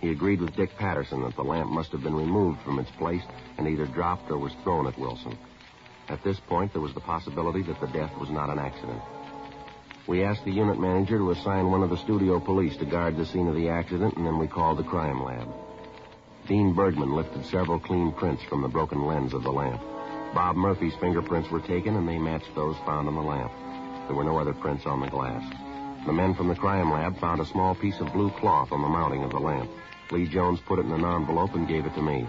He 0.02 0.10
agreed 0.10 0.42
with 0.42 0.56
Dick 0.56 0.76
Patterson 0.76 1.22
that 1.22 1.36
the 1.36 1.42
lamp 1.42 1.70
must 1.70 1.90
have 1.92 2.02
been 2.02 2.14
removed 2.14 2.60
from 2.60 2.78
its 2.78 2.90
place 2.98 3.22
and 3.56 3.66
either 3.66 3.86
dropped 3.86 4.30
or 4.30 4.36
was 4.36 4.52
thrown 4.62 4.86
at 4.86 4.98
Wilson. 4.98 5.38
At 6.10 6.22
this 6.22 6.38
point, 6.40 6.74
there 6.74 6.82
was 6.82 6.92
the 6.92 7.00
possibility 7.00 7.62
that 7.62 7.80
the 7.80 7.86
death 7.86 8.14
was 8.18 8.28
not 8.28 8.50
an 8.50 8.58
accident. 8.58 9.00
We 10.06 10.22
asked 10.22 10.44
the 10.44 10.52
unit 10.52 10.78
manager 10.78 11.16
to 11.16 11.30
assign 11.30 11.70
one 11.70 11.82
of 11.82 11.88
the 11.88 11.96
studio 11.96 12.38
police 12.38 12.76
to 12.76 12.84
guard 12.84 13.16
the 13.16 13.24
scene 13.24 13.48
of 13.48 13.54
the 13.54 13.70
accident, 13.70 14.18
and 14.18 14.26
then 14.26 14.38
we 14.38 14.48
called 14.48 14.78
the 14.78 14.84
crime 14.84 15.24
lab. 15.24 15.48
Dean 16.50 16.72
Bergman 16.72 17.14
lifted 17.14 17.46
several 17.46 17.78
clean 17.78 18.10
prints 18.10 18.42
from 18.42 18.60
the 18.60 18.66
broken 18.66 19.06
lens 19.06 19.34
of 19.34 19.44
the 19.44 19.52
lamp. 19.52 19.80
Bob 20.34 20.56
Murphy's 20.56 20.96
fingerprints 20.96 21.48
were 21.48 21.60
taken, 21.60 21.94
and 21.94 22.08
they 22.08 22.18
matched 22.18 22.52
those 22.56 22.74
found 22.78 23.06
on 23.06 23.14
the 23.14 23.20
lamp. 23.20 23.52
There 24.08 24.16
were 24.16 24.24
no 24.24 24.36
other 24.36 24.52
prints 24.52 24.84
on 24.84 24.98
the 24.98 25.06
glass. 25.06 25.44
The 26.06 26.12
men 26.12 26.34
from 26.34 26.48
the 26.48 26.56
crime 26.56 26.90
lab 26.90 27.20
found 27.20 27.40
a 27.40 27.46
small 27.46 27.76
piece 27.76 28.00
of 28.00 28.12
blue 28.12 28.32
cloth 28.40 28.72
on 28.72 28.82
the 28.82 28.88
mounting 28.88 29.22
of 29.22 29.30
the 29.30 29.38
lamp. 29.38 29.70
Lee 30.10 30.26
Jones 30.26 30.58
put 30.66 30.80
it 30.80 30.86
in 30.86 30.90
an 30.90 31.04
envelope 31.04 31.54
and 31.54 31.68
gave 31.68 31.86
it 31.86 31.94
to 31.94 32.02
me. 32.02 32.26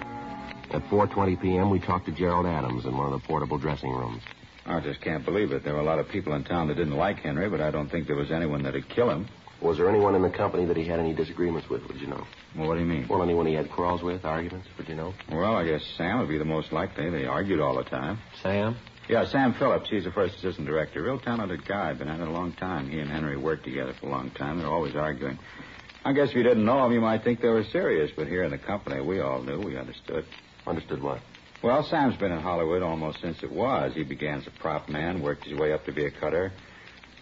At 0.69 0.87
4.20 0.91 1.41
p.m., 1.41 1.71
we 1.71 1.79
talked 1.79 2.05
to 2.05 2.11
Gerald 2.11 2.45
Adams 2.45 2.85
in 2.85 2.95
one 2.95 3.11
of 3.11 3.19
the 3.19 3.27
portable 3.27 3.57
dressing 3.57 3.89
rooms. 3.89 4.21
I 4.67 4.81
just 4.81 5.01
can't 5.01 5.25
believe 5.25 5.51
it. 5.51 5.63
There 5.63 5.73
were 5.73 5.79
a 5.79 5.83
lot 5.83 5.97
of 5.97 6.07
people 6.09 6.35
in 6.35 6.43
town 6.43 6.67
that 6.67 6.75
didn't 6.75 6.95
like 6.95 7.17
Henry, 7.17 7.49
but 7.49 7.59
I 7.59 7.71
don't 7.71 7.89
think 7.89 8.05
there 8.05 8.15
was 8.15 8.29
anyone 8.29 8.61
that'd 8.61 8.87
kill 8.87 9.09
him. 9.09 9.27
Was 9.62 9.77
there 9.77 9.88
anyone 9.88 10.15
in 10.15 10.24
the 10.24 10.30
company 10.30 10.65
that 10.65 10.75
he 10.75 10.86
had 10.86 11.00
any 11.00 11.13
disagreements 11.13 11.70
with, 11.70 11.88
would 11.88 12.01
you 12.01 12.08
know? 12.08 12.25
Well, 12.58 12.68
what 12.68 12.75
do 12.75 12.80
you 12.82 12.88
mean? 12.88 13.08
Well, 13.08 13.22
anyone 13.22 13.46
he 13.46 13.53
had 13.53 13.70
quarrels 13.70 14.01
with, 14.01 14.25
arguments, 14.25 14.68
would 14.77 14.89
you 14.89 14.96
know? 14.96 15.13
Well, 15.32 15.56
I 15.56 15.65
guess 15.65 15.82
Sam 15.98 16.20
would 16.20 16.30
be 16.30 16.39
the 16.39 16.46
most 16.46 16.72
likely. 16.72 17.10
They 17.12 17.25
argued 17.25 17.60
all 17.60 17.75
the 17.75 17.84
time. 17.84 18.20
Sam? 18.41 18.75
Yeah, 19.08 19.25
Sam 19.25 19.53
Phillips. 19.53 19.89
He's 19.89 20.06
the 20.06 20.12
first 20.12 20.36
assistant 20.38 20.68
director. 20.68 21.03
Real 21.03 21.20
talented 21.20 21.68
guy. 21.68 21.94
Been 21.94 22.08
at 22.08 22.20
it 22.20 22.27
a 22.27 22.32
long 22.32 22.53
time. 22.53 22.89
He 22.89 23.00
and 23.00 23.10
Henry 23.10 23.38
worked 23.38 23.63
together 23.63 23.94
for 24.00 24.08
a 24.08 24.10
long 24.10 24.32
time. 24.32 24.58
They're 24.58 24.68
always 24.68 24.96
arguing. 24.96 25.38
I 26.03 26.13
guess 26.13 26.30
if 26.30 26.36
you 26.36 26.44
didn't 26.44 26.65
know 26.65 26.84
them, 26.84 26.94
you 26.94 27.01
might 27.01 27.24
think 27.24 27.41
they 27.41 27.50
were 27.50 27.63
serious, 27.65 28.10
but 28.15 28.27
here 28.27 28.44
in 28.44 28.51
the 28.51 28.58
company, 28.58 29.01
we 29.01 29.20
all 29.20 29.44
knew. 29.44 29.60
We 29.60 29.77
understood. 29.77 30.25
Understood 30.65 31.03
what? 31.03 31.20
Well, 31.63 31.84
Sam's 31.84 32.18
been 32.18 32.32
in 32.32 32.39
Hollywood 32.39 32.82
almost 32.82 33.22
since 33.22 33.44
it 33.44 33.51
was. 33.51 33.94
He 33.94 34.03
began 34.03 34.39
as 34.39 34.48
a 34.48 34.51
prop 34.60 34.89
man, 34.89 35.22
worked 35.22 35.46
his 35.46 35.58
way 35.60 35.74
up 35.74 35.86
to 35.86 35.91
be 35.91 36.06
a 36.06 36.12
cutter. 36.12 36.51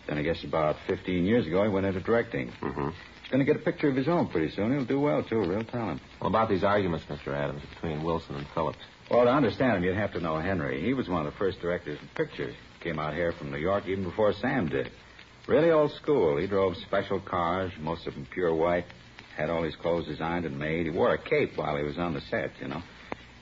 Then 0.10 0.18
I 0.18 0.24
guess 0.24 0.44
about 0.44 0.76
15 0.88 1.24
years 1.24 1.46
ago, 1.46 1.62
he 1.62 1.70
went 1.70 1.86
into 1.86 2.02
directing. 2.02 2.52
Mm-hmm. 2.64 2.90
He's 2.90 3.32
going 3.32 3.46
to 3.46 3.54
get 3.54 3.62
a 3.62 3.64
picture 3.64 3.90
of 3.90 3.96
his 3.96 4.08
own 4.08 4.28
pretty 4.30 4.50
soon. 4.56 4.72
He'll 4.72 4.84
do 4.84 5.00
well, 5.00 5.22
too. 5.22 5.40
Real 5.40 5.64
talent. 5.64 6.02
Well, 6.20 6.32
about 6.32 6.50
these 6.50 6.64
arguments, 6.64 7.06
Mr. 7.08 7.28
Adams, 7.28 7.62
between 7.76 8.04
Wilson 8.04 8.36
and 8.36 8.48
Phillips. 8.56 8.80
Well, 9.12 9.26
to 9.26 9.30
understand 9.30 9.78
him, 9.78 9.84
you'd 9.84 9.96
have 9.96 10.14
to 10.14 10.20
know 10.20 10.40
Henry. 10.40 10.82
He 10.84 10.96
was 10.96 11.08
one 11.08 11.28
of 11.28 11.32
the 11.32 11.38
first 11.38 11.60
directors 11.62 12.00
in 12.02 12.08
pictures. 12.16 12.56
Came 12.82 12.98
out 12.98 13.14
here 13.14 13.34
from 13.34 13.52
New 13.52 13.60
York 13.60 13.84
even 13.88 14.04
before 14.04 14.34
Sam 14.34 14.68
did. 14.68 14.90
Really 15.48 15.70
old 15.70 15.92
school. 15.92 16.38
He 16.38 16.48
drove 16.48 16.76
special 16.88 17.20
cars, 17.20 17.72
most 17.80 18.08
of 18.08 18.16
them 18.16 18.28
pure 18.32 18.54
white. 18.56 18.86
Had 19.38 19.52
all 19.52 19.62
his 19.62 19.76
clothes 19.76 20.08
designed 20.08 20.46
and 20.46 20.58
made. 20.58 20.88
He 20.88 20.92
wore 20.92 21.14
a 21.14 21.22
cape 21.22 21.52
while 21.56 21.78
he 21.78 21.84
was 21.84 22.00
on 22.00 22.16
the 22.16 22.22
set, 22.32 22.50
you 22.60 22.68
know. 22.68 22.82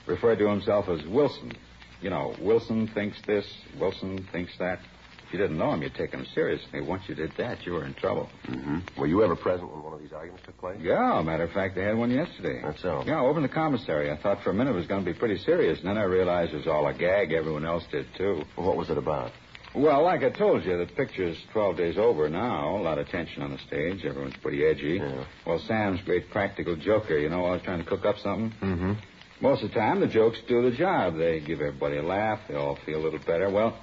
Referred 0.06 0.40
to 0.40 0.50
himself 0.50 0.90
as 0.90 1.06
Wilson. 1.08 1.54
You 2.02 2.10
know, 2.10 2.36
Wilson 2.42 2.88
thinks 2.94 3.22
this, 3.26 3.46
Wilson 3.80 4.28
thinks 4.34 4.52
that. 4.60 4.80
If 5.28 5.34
you 5.34 5.40
didn't 5.40 5.58
know 5.58 5.74
him, 5.74 5.84
you'd 5.84 5.94
take 5.94 6.12
him 6.12 6.26
seriously. 6.34 6.80
Once 6.80 7.04
you 7.08 7.14
did 7.16 7.34
that, 7.38 7.66
you 7.66 7.74
were 7.74 7.84
in 7.84 7.94
trouble. 7.96 8.30
Mm-hmm. 8.48 9.00
Were 9.00 9.08
you 9.08 9.24
ever 9.26 9.36
present 9.36 9.70
when 9.70 9.84
one 9.84 9.94
of 9.94 10.00
these 10.00 10.14
arguments 10.14 10.46
took 10.46 10.58
place? 10.58 10.80
Yeah, 10.82 11.22
matter 11.22 11.44
of 11.44 11.52
fact, 11.52 11.76
they 11.76 11.84
had 11.84 11.98
one 11.98 12.12
yesterday. 12.12 12.62
That's 12.64 12.82
so. 12.82 13.04
Yeah, 13.06 13.20
over 13.20 13.38
in 13.38 13.44
the 13.44 13.50
commissary. 13.54 14.10
I 14.10 14.16
thought 14.16 14.42
for 14.42 14.52
a 14.52 14.54
minute 14.54 14.72
it 14.72 14.76
was 14.76 14.88
going 14.88 15.04
to 15.04 15.12
be 15.12 15.18
pretty 15.18 15.38
serious, 15.40 15.80
and 15.80 15.88
then 15.90 15.98
I 15.98 16.04
realized 16.04 16.54
it 16.54 16.58
was 16.58 16.68
all 16.68 16.88
a 16.88 16.94
gag. 16.94 17.34
Everyone 17.34 17.66
else 17.66 17.84
did, 17.92 18.06
too. 18.18 18.44
Well, 18.56 18.68
what 18.68 18.78
was 18.78 18.90
it 18.90 18.98
about? 18.98 19.34
Well, 19.76 20.02
like 20.02 20.24
I 20.24 20.30
told 20.30 20.64
you, 20.64 20.78
the 20.78 20.92
picture's 20.92 21.38
12 21.52 21.76
days 21.76 21.98
over 21.98 22.30
now. 22.30 22.78
A 22.78 22.82
lot 22.82 22.98
of 22.98 23.10
tension 23.10 23.44
on 23.44 23.52
the 23.52 23.60
stage. 23.68 24.06
Everyone's 24.06 24.38
pretty 24.38 24.66
edgy. 24.66 25.00
Yeah. 25.02 25.26
Well, 25.46 25.60
Sam's 25.60 26.00
great 26.06 26.32
practical 26.32 26.78
joker, 26.78 27.18
you 27.18 27.28
know, 27.28 27.46
always 27.46 27.64
trying 27.64 27.84
to 27.84 27.86
cook 27.86 28.06
up 28.06 28.16
something. 28.24 28.52
Mm-hmm. 28.62 28.94
Most 29.42 29.62
of 29.62 29.70
the 29.70 29.76
time, 29.76 30.00
the 30.00 30.08
jokes 30.08 30.40
do 30.48 30.68
the 30.68 30.76
job. 30.76 31.18
They 31.18 31.42
give 31.42 31.60
everybody 31.60 31.98
a 31.98 32.02
laugh. 32.02 32.40
They 32.48 32.56
all 32.56 32.78
feel 32.86 33.00
a 33.00 33.04
little 33.04 33.20
better. 33.20 33.52
Well, 33.52 33.78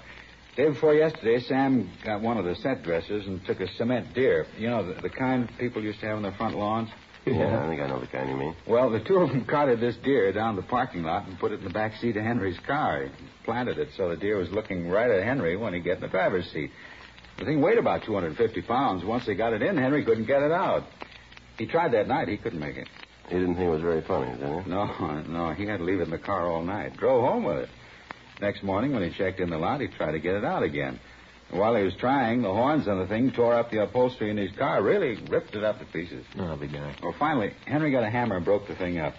day 0.57 0.69
before 0.69 0.95
yesterday, 0.95 1.41
Sam 1.41 1.91
got 2.05 2.21
one 2.21 2.39
of 2.39 2.45
the 2.45 2.55
set 2.57 2.83
dressers 2.83 3.27
and 3.27 3.45
took 3.45 3.61
a 3.61 3.69
cement 3.77 4.15
deer. 4.15 4.47
You 4.59 4.71
know, 4.71 4.95
the, 4.95 5.01
the 5.03 5.11
kind 5.11 5.51
people 5.59 5.83
used 5.83 6.01
to 6.01 6.07
have 6.07 6.17
on 6.17 6.23
their 6.23 6.33
front 6.33 6.57
lawns. 6.57 6.89
Yeah, 7.27 7.65
I 7.65 7.69
think 7.69 7.81
I 7.81 7.87
know 7.87 8.01
the 8.01 8.07
kind 8.07 8.29
you 8.29 8.37
mean. 8.37 8.55
Well, 8.67 8.91
the 8.91 9.01
two 9.01 9.17
of 9.17 9.31
them 9.31 9.47
carted 9.47 9.81
this 9.81 9.97
deer 10.05 10.31
down 10.33 10.57
the 10.57 10.63
parking 10.63 11.05
lot 11.05 11.27
and 11.27 11.39
put 11.39 11.53
it 11.53 11.61
in 11.61 11.65
the 11.65 11.71
back 11.71 11.97
seat 11.97 12.17
of 12.19 12.23
Henry's 12.23 12.59
car. 12.67 13.05
He 13.05 13.11
planted 13.45 13.79
it 13.79 13.89
so 13.97 14.11
the 14.11 14.17
deer 14.17 14.37
was 14.37 14.51
looking 14.51 14.91
right 14.91 15.11
at 15.11 15.25
Henry 15.25 15.57
when 15.57 15.73
he 15.73 15.81
got 15.81 15.97
in 15.97 16.01
the 16.03 16.09
driver's 16.09 16.51
seat. 16.53 16.71
The 17.39 17.47
thing 17.47 17.63
weighed 17.63 17.79
about 17.79 18.05
250 18.05 18.63
pounds. 18.63 19.05
Once 19.05 19.25
they 19.27 19.35
got 19.35 19.55
it 19.55 19.63
in, 19.63 19.77
Henry 19.77 20.05
couldn't 20.05 20.27
get 20.27 20.43
it 20.43 20.53
out. 20.53 20.85
He 21.57 21.67
tried 21.67 21.93
that 21.93 22.09
night. 22.09 22.29
He 22.29 22.37
couldn't 22.37 22.61
make 22.61 22.77
it. 22.77 22.89
He 23.29 23.37
didn't 23.37 23.55
think 23.55 23.69
it 23.69 23.71
was 23.71 23.81
very 23.81 24.03
funny, 24.03 24.31
did 24.33 24.41
you? 24.41 24.63
No, 24.67 25.23
no, 25.29 25.55
he 25.55 25.67
had 25.67 25.79
to 25.79 25.85
leave 25.85 26.01
it 26.01 26.05
in 26.05 26.11
the 26.11 26.19
car 26.19 26.47
all 26.51 26.63
night. 26.63 26.97
Drove 26.99 27.23
home 27.25 27.45
with 27.45 27.57
it. 27.57 27.69
Next 28.41 28.63
morning, 28.63 28.93
when 28.93 29.03
he 29.03 29.17
checked 29.17 29.41
in 29.41 29.51
the 29.51 29.59
lot, 29.59 29.81
he 29.81 29.89
tried 29.89 30.13
to 30.13 30.19
get 30.19 30.35
it 30.35 30.45
out 30.45 30.63
again. 30.63 30.99
And 31.51 31.61
while 31.61 31.77
he 31.77 31.85
was 31.85 31.95
trying, 31.97 32.43
the 32.43 32.53
horns 32.53 32.89
on 32.89 32.99
the 32.99 33.07
thing 33.07 33.31
tore 33.31 33.55
up 33.55 33.71
the 33.71 33.83
upholstery 33.83 34.31
in 34.31 34.37
his 34.37 34.51
car, 34.53 34.83
really 34.83 35.17
ripped 35.29 35.55
it 35.55 35.63
up 35.63 35.79
to 35.79 35.85
pieces. 35.85 36.25
Oh, 36.37 36.39
no, 36.39 36.51
I'll 36.51 36.57
be 36.57 36.69
darned. 36.69 36.97
Well, 37.03 37.15
finally, 37.19 37.53
Henry 37.67 37.93
got 37.93 38.03
a 38.03 38.11
hammer 38.11 38.37
and 38.37 38.45
broke 38.45 38.67
the 38.67 38.75
thing 38.75 38.99
up. 38.99 39.15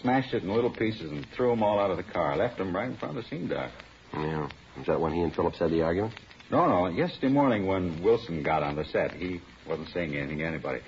Smashed 0.00 0.34
it 0.34 0.42
in 0.42 0.52
little 0.52 0.70
pieces 0.70 1.10
and 1.10 1.26
threw 1.36 1.50
them 1.50 1.62
all 1.62 1.78
out 1.78 1.90
of 1.90 1.96
the 1.96 2.02
car. 2.02 2.36
Left 2.36 2.58
them 2.58 2.74
right 2.74 2.88
in 2.88 2.96
front 2.96 3.16
of 3.16 3.22
the 3.22 3.28
scene 3.28 3.48
dock. 3.48 3.70
Yeah. 4.12 4.48
Is 4.80 4.86
that 4.86 5.00
when 5.00 5.12
he 5.12 5.20
and 5.20 5.34
Phillips 5.34 5.58
had 5.58 5.70
the 5.70 5.82
argument? 5.82 6.14
No, 6.50 6.68
no. 6.68 6.86
Yesterday 6.88 7.32
morning 7.32 7.66
when 7.66 8.02
Wilson 8.02 8.42
got 8.42 8.62
on 8.62 8.76
the 8.76 8.84
set, 8.86 9.12
he 9.12 9.40
wasn't 9.68 9.88
saying 9.90 10.14
anything 10.16 10.38
to 10.38 10.44
anybody. 10.44 10.80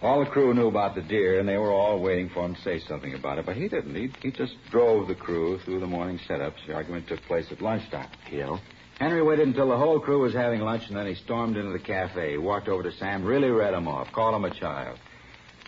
All 0.00 0.20
the 0.20 0.30
crew 0.30 0.54
knew 0.54 0.68
about 0.68 0.94
the 0.94 1.02
deer, 1.02 1.40
and 1.40 1.48
they 1.48 1.56
were 1.56 1.72
all 1.72 1.98
waiting 2.00 2.28
for 2.28 2.44
him 2.46 2.54
to 2.54 2.60
say 2.62 2.78
something 2.78 3.14
about 3.14 3.38
it, 3.38 3.46
but 3.46 3.56
he 3.56 3.68
didn't. 3.68 3.96
He, 3.96 4.12
he 4.22 4.30
just 4.30 4.54
drove 4.70 5.08
the 5.08 5.14
crew 5.16 5.58
through 5.64 5.80
the 5.80 5.88
morning 5.88 6.20
setups. 6.28 6.66
The 6.66 6.74
argument 6.74 7.08
took 7.08 7.20
place 7.22 7.46
at 7.50 7.60
lunchtime. 7.60 8.08
Yeah. 8.30 8.58
Henry 9.00 9.22
waited 9.22 9.48
until 9.48 9.68
the 9.68 9.76
whole 9.76 9.98
crew 9.98 10.20
was 10.20 10.34
having 10.34 10.60
lunch, 10.60 10.84
and 10.88 10.96
then 10.96 11.06
he 11.06 11.14
stormed 11.16 11.56
into 11.56 11.72
the 11.72 11.78
cafe. 11.80 12.32
He 12.32 12.38
walked 12.38 12.68
over 12.68 12.84
to 12.84 12.92
Sam, 12.92 13.24
really 13.24 13.50
read 13.50 13.74
him 13.74 13.88
off, 13.88 14.12
called 14.12 14.36
him 14.36 14.44
a 14.44 14.54
child. 14.54 14.98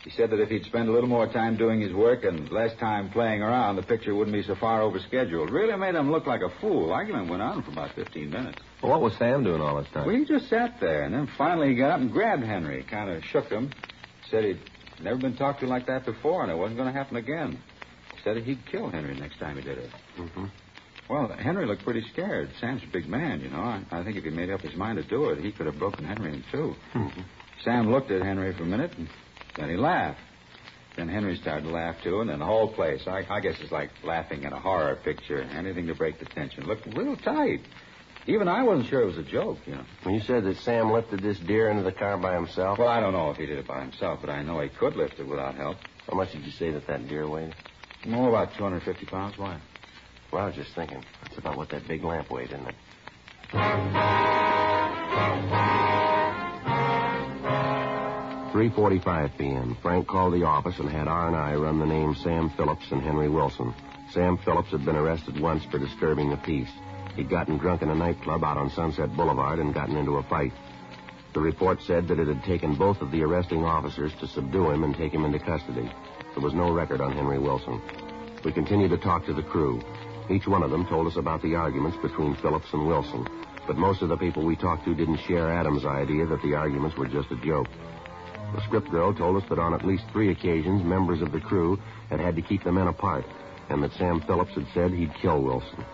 He 0.04 0.10
said 0.10 0.30
that 0.30 0.40
if 0.40 0.48
he'd 0.48 0.64
spend 0.64 0.88
a 0.88 0.92
little 0.92 1.08
more 1.08 1.26
time 1.26 1.56
doing 1.56 1.80
his 1.80 1.92
work 1.92 2.24
and 2.24 2.50
less 2.50 2.74
time 2.78 3.10
playing 3.10 3.42
around, 3.42 3.76
the 3.76 3.82
picture 3.82 4.14
wouldn't 4.14 4.34
be 4.34 4.42
so 4.42 4.54
far 4.54 4.80
over 4.80 4.98
scheduled. 4.98 5.50
Really 5.50 5.76
made 5.76 5.94
him 5.94 6.10
look 6.10 6.26
like 6.26 6.40
a 6.40 6.48
fool. 6.60 6.92
Argument 6.92 7.28
went 7.28 7.42
on 7.42 7.62
for 7.62 7.70
about 7.70 7.94
15 7.94 8.30
minutes. 8.30 8.58
Well, 8.82 8.92
what 8.92 9.02
was 9.02 9.12
Sam 9.18 9.44
doing 9.44 9.60
all 9.60 9.76
this 9.76 9.92
time? 9.92 10.06
Well, 10.06 10.16
he 10.16 10.24
just 10.24 10.48
sat 10.48 10.80
there, 10.80 11.02
and 11.02 11.12
then 11.12 11.28
finally 11.36 11.68
he 11.68 11.74
got 11.74 11.90
up 11.90 12.00
and 12.00 12.10
grabbed 12.10 12.44
Henry, 12.44 12.82
kind 12.84 13.10
of 13.10 13.22
shook 13.24 13.50
him, 13.50 13.70
said 14.30 14.44
he'd 14.44 14.60
never 15.02 15.18
been 15.18 15.36
talked 15.36 15.60
to 15.60 15.66
like 15.66 15.86
that 15.86 16.04
before, 16.04 16.42
and 16.42 16.50
it 16.50 16.56
wasn't 16.56 16.78
going 16.78 16.92
to 16.92 16.98
happen 16.98 17.16
again. 17.16 17.58
Said 18.24 18.36
he'd 18.38 18.58
kill 18.70 18.90
Henry 18.90 19.18
next 19.18 19.38
time 19.38 19.56
he 19.56 19.62
did 19.62 19.78
it. 19.78 19.90
Mm-hmm. 20.18 20.44
Well, 21.08 21.28
Henry 21.28 21.66
looked 21.66 21.82
pretty 21.84 22.04
scared. 22.12 22.50
Sam's 22.60 22.82
a 22.84 22.92
big 22.92 23.08
man, 23.08 23.40
you 23.40 23.50
know. 23.50 23.60
I, 23.60 23.82
I 23.90 24.04
think 24.04 24.16
if 24.16 24.24
he 24.24 24.30
made 24.30 24.50
up 24.50 24.60
his 24.60 24.76
mind 24.76 24.98
to 25.02 25.08
do 25.08 25.30
it, 25.30 25.42
he 25.42 25.50
could 25.50 25.66
have 25.66 25.78
broken 25.78 26.04
Henry 26.04 26.32
in 26.34 26.44
2 26.52 26.74
Mm-hmm. 26.94 27.20
Sam 27.64 27.90
looked 27.92 28.10
at 28.10 28.22
Henry 28.22 28.54
for 28.56 28.62
a 28.62 28.66
minute, 28.66 28.92
and 28.96 29.08
then 29.56 29.68
he 29.68 29.76
laughed. 29.76 30.18
Then 30.96 31.08
Henry 31.08 31.36
started 31.36 31.64
to 31.66 31.70
laugh, 31.70 31.96
too, 32.02 32.20
and 32.20 32.30
then 32.30 32.38
the 32.38 32.44
whole 32.46 32.72
place, 32.72 33.02
I, 33.06 33.24
I 33.28 33.40
guess 33.40 33.54
it's 33.60 33.72
like 33.72 33.90
laughing 34.04 34.44
at 34.44 34.52
a 34.52 34.58
horror 34.58 34.96
picture. 35.04 35.42
Anything 35.42 35.86
to 35.88 35.94
break 35.94 36.18
the 36.18 36.24
tension. 36.26 36.64
Looked 36.66 36.86
real 36.96 37.16
tight. 37.16 37.60
Even 38.26 38.48
I 38.48 38.62
wasn't 38.62 38.88
sure 38.88 39.00
it 39.02 39.06
was 39.06 39.18
a 39.18 39.22
joke, 39.22 39.58
you 39.66 39.74
know. 39.74 39.84
You 40.10 40.20
said 40.20 40.44
that 40.44 40.58
Sam 40.58 40.92
lifted 40.92 41.20
this 41.20 41.38
deer 41.38 41.70
into 41.70 41.82
the 41.82 41.92
car 41.92 42.16
by 42.18 42.34
himself, 42.34 42.78
Well, 42.78 42.88
I 42.88 43.00
don't 43.00 43.12
know 43.12 43.30
if 43.30 43.36
he 43.38 43.46
did 43.46 43.58
it 43.58 43.66
by 43.66 43.80
himself, 43.80 44.20
but 44.20 44.30
I 44.30 44.42
know 44.42 44.60
he 44.60 44.68
could 44.68 44.94
lift 44.96 45.18
it 45.18 45.26
without 45.26 45.54
help. 45.54 45.78
how 46.08 46.16
much 46.16 46.32
did 46.32 46.44
you 46.44 46.52
say 46.52 46.70
that 46.70 46.86
that 46.86 47.08
deer 47.08 47.26
weighed? 47.28 47.54
Oh, 48.08 48.28
about 48.28 48.54
250 48.54 49.06
pounds. 49.06 49.38
Why? 49.38 49.58
Well, 50.32 50.42
I 50.42 50.46
was 50.46 50.54
just 50.54 50.74
thinking. 50.74 51.02
That's 51.22 51.38
about 51.38 51.56
what 51.56 51.70
that 51.70 51.88
big 51.88 52.04
lamp 52.04 52.30
weighed, 52.30 52.52
isn't 52.52 52.68
it? 52.68 52.74
3.45 58.52 59.38
p.m. 59.38 59.76
Frank 59.80 60.06
called 60.08 60.34
the 60.34 60.44
office 60.44 60.78
and 60.78 60.88
had 60.88 61.08
R&I 61.08 61.54
run 61.54 61.78
the 61.78 61.86
names 61.86 62.20
Sam 62.22 62.50
Phillips 62.50 62.90
and 62.90 63.00
Henry 63.00 63.28
Wilson. 63.28 63.72
Sam 64.12 64.36
Phillips 64.38 64.70
had 64.70 64.84
been 64.84 64.96
arrested 64.96 65.38
once 65.40 65.64
for 65.64 65.78
disturbing 65.78 66.30
the 66.30 66.36
peace. 66.36 66.70
He'd 67.16 67.28
gotten 67.28 67.58
drunk 67.58 67.82
in 67.82 67.90
a 67.90 67.94
nightclub 67.94 68.44
out 68.44 68.56
on 68.56 68.70
Sunset 68.70 69.14
Boulevard 69.16 69.58
and 69.58 69.74
gotten 69.74 69.96
into 69.96 70.16
a 70.16 70.22
fight. 70.24 70.52
The 71.32 71.40
report 71.40 71.80
said 71.82 72.08
that 72.08 72.18
it 72.18 72.28
had 72.28 72.42
taken 72.44 72.74
both 72.74 73.00
of 73.00 73.10
the 73.10 73.22
arresting 73.22 73.64
officers 73.64 74.12
to 74.20 74.26
subdue 74.26 74.70
him 74.70 74.84
and 74.84 74.96
take 74.96 75.12
him 75.12 75.24
into 75.24 75.38
custody. 75.38 75.90
There 76.34 76.42
was 76.42 76.54
no 76.54 76.72
record 76.72 77.00
on 77.00 77.12
Henry 77.12 77.38
Wilson. 77.38 77.80
We 78.44 78.52
continued 78.52 78.90
to 78.90 78.98
talk 78.98 79.26
to 79.26 79.34
the 79.34 79.42
crew. 79.42 79.82
Each 80.30 80.46
one 80.46 80.62
of 80.62 80.70
them 80.70 80.86
told 80.86 81.06
us 81.06 81.16
about 81.16 81.42
the 81.42 81.54
arguments 81.54 81.98
between 82.02 82.36
Phillips 82.36 82.72
and 82.72 82.86
Wilson, 82.86 83.28
but 83.66 83.76
most 83.76 84.02
of 84.02 84.08
the 84.08 84.16
people 84.16 84.44
we 84.44 84.56
talked 84.56 84.84
to 84.84 84.94
didn't 84.94 85.20
share 85.28 85.52
Adams' 85.52 85.84
idea 85.84 86.26
that 86.26 86.42
the 86.42 86.54
arguments 86.54 86.96
were 86.96 87.06
just 87.06 87.30
a 87.30 87.36
joke. 87.36 87.68
The 88.54 88.62
script 88.62 88.90
girl 88.90 89.14
told 89.14 89.40
us 89.42 89.48
that 89.48 89.58
on 89.58 89.74
at 89.74 89.84
least 89.84 90.04
three 90.12 90.30
occasions, 90.30 90.82
members 90.82 91.20
of 91.20 91.32
the 91.32 91.40
crew 91.40 91.78
had 92.08 92.20
had 92.20 92.34
to 92.36 92.42
keep 92.42 92.64
the 92.64 92.72
men 92.72 92.88
apart, 92.88 93.24
and 93.68 93.82
that 93.82 93.92
Sam 93.92 94.20
Phillips 94.26 94.54
had 94.54 94.66
said 94.74 94.92
he'd 94.92 95.14
kill 95.14 95.42
Wilson. 95.42 95.84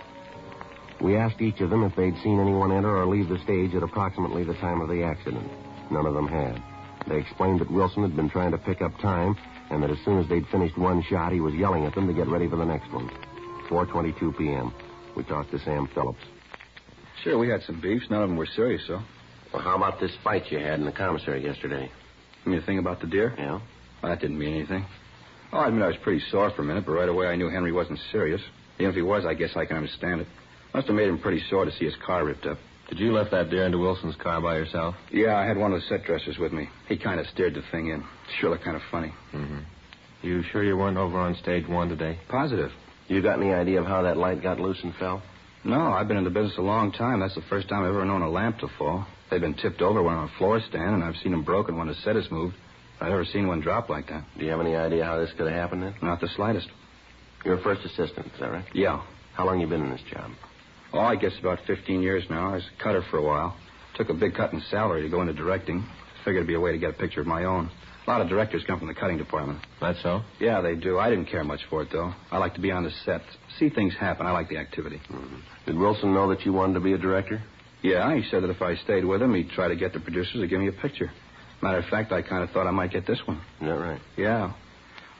We 1.01 1.17
asked 1.17 1.41
each 1.41 1.61
of 1.61 1.71
them 1.71 1.85
if 1.85 1.95
they'd 1.95 2.17
seen 2.23 2.41
anyone 2.41 2.73
enter 2.73 2.97
or 2.97 3.07
leave 3.07 3.29
the 3.29 3.39
stage 3.45 3.75
at 3.75 3.83
approximately 3.83 4.45
the 4.45 4.55
time 4.55 4.81
of 4.81 4.89
the 4.89 5.03
accident. 5.03 5.47
None 5.91 6.07
of 6.07 6.15
them 6.15 6.27
had. 6.27 6.63
They 7.09 7.19
explained 7.19 7.61
that 7.61 7.71
Wilson 7.71 8.03
had 8.03 8.17
been 8.17 8.31
trying 8.31 8.51
to 8.53 8.59
pick 8.59 8.83
up 8.83 8.99
time, 8.99 9.37
and 9.71 9.83
that 9.83 9.91
as 9.91 9.99
soon 10.05 10.19
as 10.19 10.29
they'd 10.29 10.47
finished 10.49 10.77
one 10.79 11.03
shot, 11.03 11.33
he 11.33 11.41
was 11.41 11.55
yelling 11.55 11.85
at 11.85 11.95
them 11.95 12.07
to 12.07 12.15
get 12.15 12.29
ready 12.29 12.49
for 12.49 12.57
the 12.57 12.65
next 12.65 12.91
one. 12.93 13.11
4.22 13.69 14.37
p.m. 14.39 14.73
We 15.17 15.23
talked 15.25 15.51
to 15.53 15.59
Sam 15.61 15.89
Phillips. 15.95 16.23
Sure, 17.23 17.39
we 17.39 17.49
had 17.49 17.63
some 17.63 17.81
beefs. 17.81 18.07
None 18.11 18.23
of 18.23 18.29
them 18.29 18.37
were 18.37 18.47
serious, 18.47 18.83
though. 18.89 19.03
Well, 19.53 19.63
how 19.63 19.77
about 19.77 20.01
this 20.01 20.13
fight 20.25 20.51
you 20.51 20.59
had 20.59 20.81
in 20.81 20.87
the 20.87 20.93
commissary 20.93 21.45
yesterday? 21.45 21.91
You 22.45 22.51
mean 22.51 22.61
the 22.61 22.67
thing 22.67 22.79
about 22.79 23.01
the 23.01 23.07
deer? 23.07 23.35
Yeah? 23.39 23.61
Well, 24.03 24.13
that 24.13 24.21
didn't 24.21 24.39
mean 24.39 24.55
anything. 24.55 24.85
Oh, 25.53 25.59
I 25.59 25.69
admit 25.69 25.83
I 25.83 25.89
was 25.89 25.97
pretty 26.03 26.23
sore 26.31 26.51
for 26.51 26.63
a 26.63 26.65
minute, 26.65 26.85
but 26.87 26.93
right 26.93 27.09
away 27.09 27.27
I 27.27 27.37
knew 27.37 27.49
Henry 27.49 27.73
wasn't 27.73 28.01
serious. 28.11 28.41
Even 28.79 28.91
if 28.91 28.97
he 28.97 29.03
was, 29.03 29.25
I 29.25 29.35
guess 29.35 29.51
I 29.57 29.65
can 29.65 29.77
understand 29.77 30.23
it. 30.23 30.27
Must 30.77 30.89
have 30.89 30.97
made 30.97 31.09
him 31.09 31.19
pretty 31.19 31.43
sore 31.49 31.65
to 31.65 31.73
see 31.73 31.87
his 31.87 31.97
car 32.05 32.23
ripped 32.23 32.45
up. 32.45 32.59
Did 32.91 32.99
you 32.99 33.11
lift 33.15 33.31
that 33.31 33.49
deer 33.49 33.65
into 33.65 33.79
Wilson's 33.79 34.15
car 34.17 34.43
by 34.43 34.57
yourself? 34.57 34.95
Yeah, 35.11 35.35
I 35.35 35.47
had 35.47 35.57
one 35.57 35.73
of 35.73 35.81
the 35.81 35.87
set 35.87 36.05
dressers 36.05 36.37
with 36.37 36.53
me. 36.53 36.69
He 36.87 36.99
kind 36.99 37.19
of 37.19 37.25
steered 37.29 37.55
the 37.55 37.63
thing 37.73 37.89
in. 37.89 38.05
Sure 38.39 38.51
looked 38.51 38.65
kind 38.65 38.77
of 38.77 38.83
funny. 38.91 39.11
Mm-hmm. 39.33 39.61
You 40.21 40.43
sure 40.53 40.63
you 40.63 40.77
weren't 40.77 40.99
over 40.99 41.19
on 41.19 41.35
stage 41.37 41.67
one 41.67 41.89
today? 41.89 42.19
Positive. 42.29 42.71
You 43.09 43.23
got 43.23 43.41
any 43.41 43.55
idea 43.55 43.81
of 43.81 43.87
how 43.87 44.03
that 44.03 44.19
light 44.19 44.43
got 44.43 44.61
loose 44.61 44.77
and 44.83 44.95
fell? 44.97 45.23
No, 45.65 45.81
I've 45.81 46.09
been 46.09 46.19
in 46.19 46.25
the 46.25 46.31
business 46.31 46.59
a 46.59 46.63
long 46.63 46.93
time. 46.93 47.21
That's 47.21 47.35
the 47.35 47.49
first 47.49 47.71
time 47.71 47.83
I've 47.83 47.89
ever 47.89 48.05
known 48.05 48.21
a 48.21 48.29
lamp 48.29 48.59
to 48.59 48.69
fall. 48.77 49.07
They've 49.31 49.41
been 49.41 49.55
tipped 49.55 49.81
over 49.81 50.03
when 50.03 50.15
on 50.15 50.29
a 50.29 50.39
floor 50.39 50.61
stand, 50.61 50.95
and 50.95 51.03
I've 51.03 51.17
seen 51.23 51.33
them 51.33 51.43
broken 51.43 51.79
when 51.79 51.89
a 51.89 51.95
set 52.05 52.17
is 52.17 52.31
moved. 52.31 52.55
I've 53.01 53.09
never 53.09 53.25
seen 53.25 53.49
one 53.49 53.63
drop 53.63 53.89
like 53.89 54.09
that. 54.09 54.27
Do 54.39 54.45
you 54.45 54.51
have 54.51 54.61
any 54.61 54.77
idea 54.77 55.07
how 55.07 55.19
this 55.19 55.31
could 55.39 55.47
have 55.51 55.57
happened 55.57 55.85
then? 55.85 55.95
Not 56.03 56.21
the 56.21 56.29
slightest. 56.37 56.69
You're 57.47 57.59
a 57.59 57.63
first 57.63 57.81
assistant, 57.83 58.27
is 58.27 58.41
that 58.41 58.51
right? 58.51 58.67
Yeah. 58.75 59.03
How 59.33 59.47
long 59.47 59.59
you 59.59 59.67
been 59.67 59.83
in 59.83 59.91
this 59.91 60.03
job? 60.13 60.33
Oh, 60.93 61.01
I 61.01 61.17
guess 61.17 61.33
about 61.41 61.59
15 61.67 62.03
years 62.03 62.25
now. 62.31 62.51
I 62.51 62.55
was 62.55 62.63
a 62.79 62.83
cutter 62.83 63.03
for 63.11 63.19
a 63.19 63.23
while. 63.23 63.57
Took 63.97 64.09
a 64.11 64.15
big 64.15 64.35
cut 64.35 64.53
in 64.53 64.63
salary 64.71 65.03
to 65.03 65.09
go 65.09 65.21
into 65.21 65.33
directing. 65.33 65.85
Figured 66.25 66.37
it'd 66.37 66.47
be 66.47 66.55
a 66.55 66.61
way 66.61 66.73
to 66.73 66.79
get 66.79 66.91
a 66.91 66.93
picture 66.93 67.21
of 67.21 67.27
my 67.27 67.45
own. 67.45 67.71
A 68.07 68.11
lot 68.11 68.21
of 68.21 68.29
directors 68.29 68.63
come 68.67 68.79
from 68.79 68.87
the 68.89 68.95
cutting 68.95 69.19
department. 69.19 69.61
That 69.81 69.97
so? 70.03 70.23
Yeah, 70.39 70.61
they 70.61 70.77
do. 70.77 70.99
I 70.99 71.11
didn't 71.11 71.27
care 71.27 71.43
much 71.43 71.61
for 71.69 71.83
it, 71.83 71.89
though. 71.91 72.13
I 72.31 72.39
like 72.39 72.55
to 72.55 72.61
be 72.61 72.71
on 72.71 72.85
the 72.85 72.91
set, 73.05 73.23
see 73.59 73.69
things 73.69 73.95
happen. 73.99 74.27
I 74.27 74.31
like 74.31 74.49
the 74.49 74.59
activity. 74.59 75.01
Mm-hmm. 75.11 75.37
Did 75.67 75.77
Wilson 75.77 76.15
know 76.15 76.29
that 76.29 76.47
you 76.47 76.53
wanted 76.53 76.75
to 76.75 76.81
be 76.81 76.93
a 76.93 76.99
director? 76.99 77.43
Yeah, 77.83 78.15
he 78.15 78.23
said 78.31 78.43
that 78.45 78.51
if 78.51 78.63
I 78.63 78.77
stayed 78.77 79.05
with 79.05 79.21
him, 79.21 79.35
he'd 79.35 79.51
try 79.51 79.69
to 79.69 79.77
get 79.77 79.93
the 79.93 80.01
producers 80.01 80.41
to 80.41 80.47
give 80.47 80.61
me 80.61 80.69
a 80.69 80.73
picture. 80.73 81.11
Matter 81.63 81.79
of 81.79 81.87
fact, 81.87 82.13
I 82.13 82.23
kind 82.23 82.45
of 82.45 82.51
thought 82.51 82.67
I 82.67 82.71
might 82.71 82.93
get 82.93 83.07
this 83.07 83.21
one. 83.25 83.39
Is 83.61 83.67
that 83.67 83.79
right? 83.79 84.01
Yeah. 84.17 84.53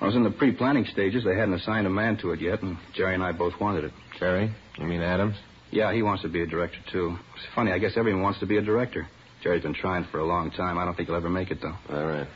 I 0.01 0.07
was 0.07 0.15
in 0.15 0.23
the 0.23 0.31
pre-planning 0.31 0.85
stages. 0.93 1.25
They 1.25 1.35
hadn't 1.35 1.55
assigned 1.55 1.87
a 1.87 1.91
man 1.91 2.19
to 2.19 2.33
it 2.33 2.41
yet, 2.41 2.63
and 2.63 2.77
Jerry 2.95 3.15
and 3.15 3.23
I 3.23 3.33
both 3.33 3.55
wanted 3.61 3.85
it. 3.85 3.93
Jerry? 4.19 4.55
You 4.79 4.87
mean 4.87 5.01
Adams? 5.01 5.37
Yeah, 5.77 5.93
he 5.93 6.03
wants 6.03 6.23
to 6.23 6.31
be 6.31 6.41
a 6.41 6.47
director, 6.47 6.79
too. 6.91 7.19
It's 7.35 7.45
funny. 7.55 7.71
I 7.71 7.79
guess 7.79 7.93
everyone 7.99 8.23
wants 8.23 8.41
to 8.41 8.47
be 8.47 8.57
a 8.57 8.63
director. 8.63 9.07
Jerry's 9.43 9.63
been 9.63 9.75
trying 9.75 10.07
for 10.11 10.21
a 10.21 10.25
long 10.25 10.51
time. 10.51 10.79
I 10.79 10.87
don't 10.87 10.95
think 10.97 11.09
he'll 11.09 11.17
ever 11.17 11.29
make 11.29 11.51
it, 11.51 11.59
though. 11.61 11.77
All 11.95 12.07
right. 12.07 12.27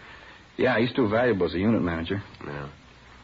Yeah, 0.59 0.78
he's 0.78 0.92
too 0.92 1.09
valuable 1.09 1.47
as 1.47 1.54
a 1.54 1.59
unit 1.59 1.80
manager. 1.80 2.23
Yeah. 2.47 2.68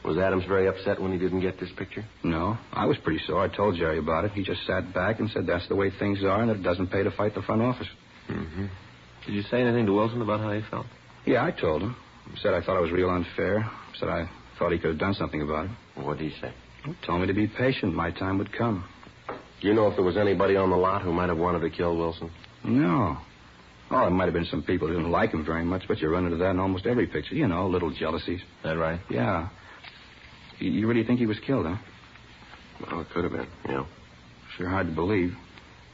Was 0.07 0.17
Adams 0.17 0.45
very 0.49 0.69
upset 0.69 1.03
when 1.03 1.13
he 1.13 1.19
didn't 1.19 1.43
get 1.43 1.61
this 1.61 1.69
picture? 1.77 2.03
No. 2.25 2.57
I 2.73 2.87
was 2.87 2.97
pretty 3.05 3.21
sore. 3.27 3.45
I 3.45 3.55
told 3.55 3.77
Jerry 3.77 3.99
about 3.99 4.25
it. 4.25 4.31
He 4.33 4.43
just 4.43 4.65
sat 4.67 4.95
back 4.95 5.21
and 5.21 5.29
said 5.29 5.47
that's 5.47 5.69
the 5.69 5.77
way 5.77 5.91
things 5.99 6.25
are 6.25 6.41
and 6.41 6.51
it 6.51 6.63
doesn't 6.63 6.87
pay 6.87 7.03
to 7.03 7.11
fight 7.11 7.35
the 7.35 7.43
front 7.43 7.61
office. 7.61 7.89
Mm-hmm. 8.31 8.67
Did 9.27 9.35
you 9.35 9.43
say 9.51 9.61
anything 9.61 9.85
to 9.85 9.93
Wilson 9.93 10.23
about 10.23 10.41
how 10.41 10.51
he 10.53 10.63
felt? 10.71 10.87
Yeah, 11.27 11.45
I 11.45 11.51
told 11.51 11.83
him. 11.83 11.95
Said 12.41 12.55
I 12.55 12.63
thought 12.63 12.79
it 12.79 12.83
was 12.83 12.93
real 12.93 13.11
unfair. 13.11 13.69
Said 14.01 14.09
I 14.09 14.31
thought 14.59 14.73
he 14.73 14.79
could 14.79 14.91
have 14.93 14.99
done 14.99 15.15
something 15.15 15.43
about 15.43 15.67
it. 15.67 15.71
What 15.97 16.17
did 16.17 16.33
he 16.33 16.41
say? 16.41 16.55
He 16.87 16.95
told 17.05 17.21
me 17.21 17.27
to 17.27 17.35
be 17.35 17.49
patient. 17.49 17.93
My 17.93 18.11
time 18.11 18.39
would 18.39 18.57
come. 18.57 18.85
Do 19.67 19.71
you 19.71 19.75
know 19.77 19.89
if 19.89 19.97
there 19.97 20.05
was 20.05 20.17
anybody 20.17 20.55
on 20.55 20.71
the 20.71 20.77
lot 20.77 21.03
who 21.03 21.13
might 21.13 21.29
have 21.29 21.39
wanted 21.39 21.59
to 21.59 21.71
kill 21.71 21.97
Wilson? 21.97 22.31
No. 22.63 23.19
Oh, 23.91 24.01
there 24.03 24.11
might 24.11 24.27
have 24.27 24.33
been 24.33 24.45
some 24.45 24.63
people 24.63 24.87
who 24.87 24.95
didn't 24.95 25.11
like 25.11 25.33
him 25.33 25.45
very 25.45 25.65
much, 25.65 25.83
but 25.89 25.99
you 25.99 26.09
run 26.09 26.25
into 26.25 26.37
that 26.37 26.51
in 26.51 26.61
almost 26.61 26.87
every 26.87 27.09
picture. 27.09 27.35
You 27.35 27.49
know, 27.49 27.67
little 27.67 27.91
jealousies. 27.91 28.39
That 28.63 28.79
right? 28.79 29.01
Yeah. 29.11 29.49
You- 30.61 30.71
You 30.71 30.87
really 30.87 31.03
think 31.03 31.19
he 31.19 31.27
was 31.27 31.41
killed, 31.41 31.67
huh? 31.67 31.75
Well, 32.81 33.01
it 33.01 33.11
could 33.11 33.25
have 33.25 33.33
been, 33.33 33.49
yeah. 33.69 33.85
Sure 34.57 34.69
hard 34.69 34.87
to 34.87 34.93
believe. 34.95 35.35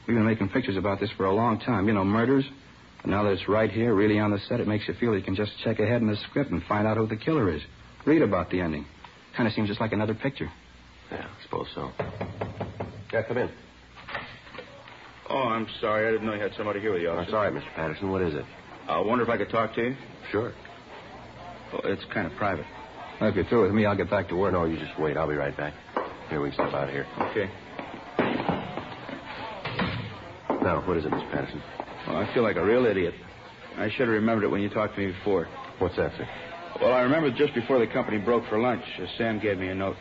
We've 0.07 0.15
been 0.17 0.23
making 0.23 0.49
pictures 0.49 0.77
about 0.77 0.99
this 0.99 1.09
for 1.17 1.25
a 1.25 1.33
long 1.33 1.57
time. 1.59 1.87
You 1.87 1.95
know, 1.95 2.05
murders. 2.05 2.45
And 3.01 3.11
now 3.11 3.23
that 3.23 3.31
it's 3.31 3.47
right 3.49 3.71
here, 3.71 3.95
really 3.95 4.19
on 4.19 4.29
the 4.29 4.37
set, 4.49 4.59
it 4.59 4.67
makes 4.67 4.87
you 4.87 4.93
feel 4.99 5.15
you 5.15 5.23
can 5.23 5.33
just 5.35 5.57
check 5.63 5.79
ahead 5.79 5.99
in 6.03 6.07
the 6.07 6.17
script 6.29 6.51
and 6.51 6.61
find 6.65 6.85
out 6.85 6.97
who 6.97 7.07
the 7.07 7.17
killer 7.17 7.49
is. 7.49 7.63
Read 8.05 8.21
about 8.21 8.51
the 8.51 8.61
ending. 8.61 8.85
Kind 9.35 9.47
of 9.47 9.53
seems 9.55 9.67
just 9.67 9.81
like 9.81 9.93
another 9.93 10.13
picture. 10.13 10.51
Yeah, 11.11 11.25
I 11.25 11.43
suppose 11.43 11.67
so. 11.73 11.91
Yeah, 13.13 13.21
come 13.21 13.37
in. 13.37 13.49
Oh, 15.29 15.43
I'm 15.43 15.67
sorry. 15.79 16.07
I 16.07 16.11
didn't 16.11 16.25
know 16.25 16.33
you 16.33 16.41
had 16.41 16.53
somebody 16.57 16.79
here 16.79 16.93
with 16.93 17.03
you. 17.03 17.13
That's 17.15 17.31
all 17.31 17.43
right, 17.43 17.53
Mr. 17.53 17.71
Patterson. 17.75 18.09
What 18.11 18.23
is 18.23 18.33
it? 18.33 18.43
I 18.87 18.99
wonder 18.99 19.23
if 19.23 19.29
I 19.29 19.37
could 19.37 19.49
talk 19.49 19.75
to 19.75 19.81
you. 19.81 19.95
Sure. 20.31 20.51
Well, 21.71 21.81
it's 21.85 22.03
kind 22.11 22.25
of 22.25 22.33
private. 22.37 22.65
Well, 23.21 23.29
if 23.29 23.35
you're 23.35 23.45
through 23.45 23.63
with 23.63 23.71
me, 23.71 23.85
I'll 23.85 23.95
get 23.95 24.09
back 24.09 24.29
to 24.29 24.35
work. 24.35 24.53
No, 24.53 24.65
you 24.65 24.77
just 24.77 24.99
wait. 24.99 25.15
I'll 25.15 25.27
be 25.29 25.35
right 25.35 25.55
back. 25.55 25.73
Here, 26.29 26.41
we 26.41 26.49
can 26.49 26.55
step 26.55 26.73
out 26.73 26.89
of 26.89 26.89
here. 26.89 27.05
Okay. 27.21 27.49
Now, 30.63 30.83
what 30.87 30.97
is 30.97 31.05
it, 31.05 31.11
Mr. 31.11 31.31
Patterson? 31.31 31.61
Well, 32.07 32.17
I 32.17 32.33
feel 32.33 32.41
like 32.43 32.55
a 32.55 32.65
real 32.65 32.85
idiot. 32.85 33.13
I 33.77 33.89
should 33.89 34.07
have 34.07 34.09
remembered 34.09 34.45
it 34.45 34.51
when 34.51 34.61
you 34.61 34.69
talked 34.69 34.95
to 34.95 35.01
me 35.01 35.11
before. 35.11 35.47
What's 35.79 35.95
that, 35.97 36.11
sir? 36.17 36.27
Well, 36.81 36.93
I 36.93 37.01
remembered 37.01 37.35
just 37.37 37.53
before 37.53 37.79
the 37.79 37.87
company 37.91 38.17
broke 38.17 38.47
for 38.49 38.59
lunch, 38.59 38.83
uh, 38.99 39.05
Sam 39.17 39.39
gave 39.39 39.59
me 39.59 39.67
a 39.67 39.75
note. 39.75 39.95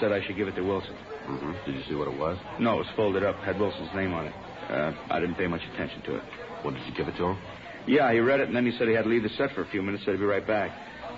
Said 0.00 0.12
I 0.12 0.24
should 0.26 0.36
give 0.36 0.48
it 0.48 0.54
to 0.56 0.62
Wilson. 0.62 0.94
Mm-hmm. 1.28 1.52
Did 1.66 1.74
you 1.74 1.82
see 1.88 1.94
what 1.94 2.08
it 2.08 2.18
was? 2.18 2.38
No, 2.60 2.74
it 2.74 2.78
was 2.78 2.86
folded 2.96 3.24
up, 3.24 3.36
had 3.40 3.58
Wilson's 3.58 3.90
name 3.94 4.12
on 4.12 4.26
it. 4.26 4.34
Uh, 4.70 4.92
I 5.10 5.20
didn't 5.20 5.36
pay 5.36 5.46
much 5.46 5.62
attention 5.74 6.02
to 6.02 6.16
it. 6.16 6.22
What, 6.62 6.74
did 6.74 6.86
you 6.86 6.94
give 6.94 7.08
it 7.08 7.16
to 7.18 7.24
him? 7.24 7.38
Yeah, 7.86 8.12
he 8.12 8.18
read 8.18 8.40
it, 8.40 8.48
and 8.48 8.56
then 8.56 8.66
he 8.66 8.76
said 8.78 8.88
he 8.88 8.94
had 8.94 9.04
to 9.04 9.08
leave 9.10 9.22
the 9.22 9.28
set 9.30 9.52
for 9.54 9.62
a 9.62 9.68
few 9.68 9.82
minutes, 9.82 10.04
said 10.04 10.12
he'd 10.14 10.20
be 10.20 10.26
right 10.26 10.46
back. 10.46 10.70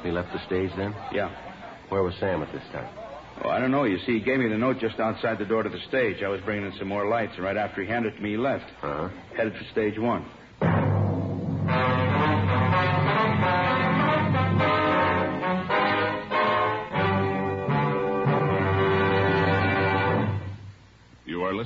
He 0.03 0.11
left 0.11 0.33
the 0.33 0.45
stage 0.47 0.71
then? 0.77 0.95
Yeah. 1.13 1.31
Where 1.89 2.03
was 2.03 2.15
Sam 2.21 2.43
at 2.43 2.53
this 2.53 2.63
time? 2.73 2.89
Oh, 3.45 3.51
I 3.51 3.59
don't 3.61 3.71
know. 3.71 3.85
You 3.85 3.99
see, 3.99 4.19
he 4.19 4.21
gave 4.21 4.39
me 4.39 4.49
the 4.49 4.59
note 4.59 4.79
just 4.81 4.99
outside 4.99 5.39
the 5.39 5.45
door 5.45 5.63
to 5.63 5.69
the 5.69 5.81
stage. 5.89 6.23
I 6.23 6.29
was 6.29 6.41
bringing 6.43 6.67
in 6.67 6.73
some 6.79 6.89
more 6.89 7.09
lights, 7.09 7.33
and 7.37 7.45
right 7.45 7.57
after 7.57 7.83
he 7.83 7.89
handed 7.89 8.15
it 8.15 8.17
to 8.17 8.23
me, 8.23 8.31
he 8.33 8.37
left. 8.37 8.65
Uh-huh. 8.83 9.09
Headed 9.37 9.55
for 9.55 9.65
stage 9.73 9.99
one. 9.99 10.27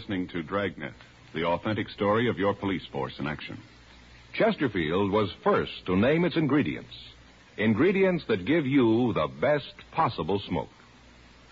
Listening 0.03 0.27
to 0.27 0.43
Dragnet, 0.43 0.95
the 1.33 1.45
authentic 1.45 1.89
story 1.91 2.29
of 2.29 2.37
your 2.37 2.55
police 2.55 2.83
force 2.91 3.13
in 3.21 3.27
action. 3.29 3.57
Chesterfield 4.37 5.13
was 5.13 5.31
first 5.45 5.71
to 5.87 5.95
name 5.95 6.25
its 6.25 6.35
ingredients. 6.35 6.93
Ingredients 7.57 8.25
that 8.27 8.45
give 8.45 8.67
you 8.67 9.13
the 9.13 9.29
best 9.41 9.73
possible 9.95 10.43
smoke. 10.49 10.71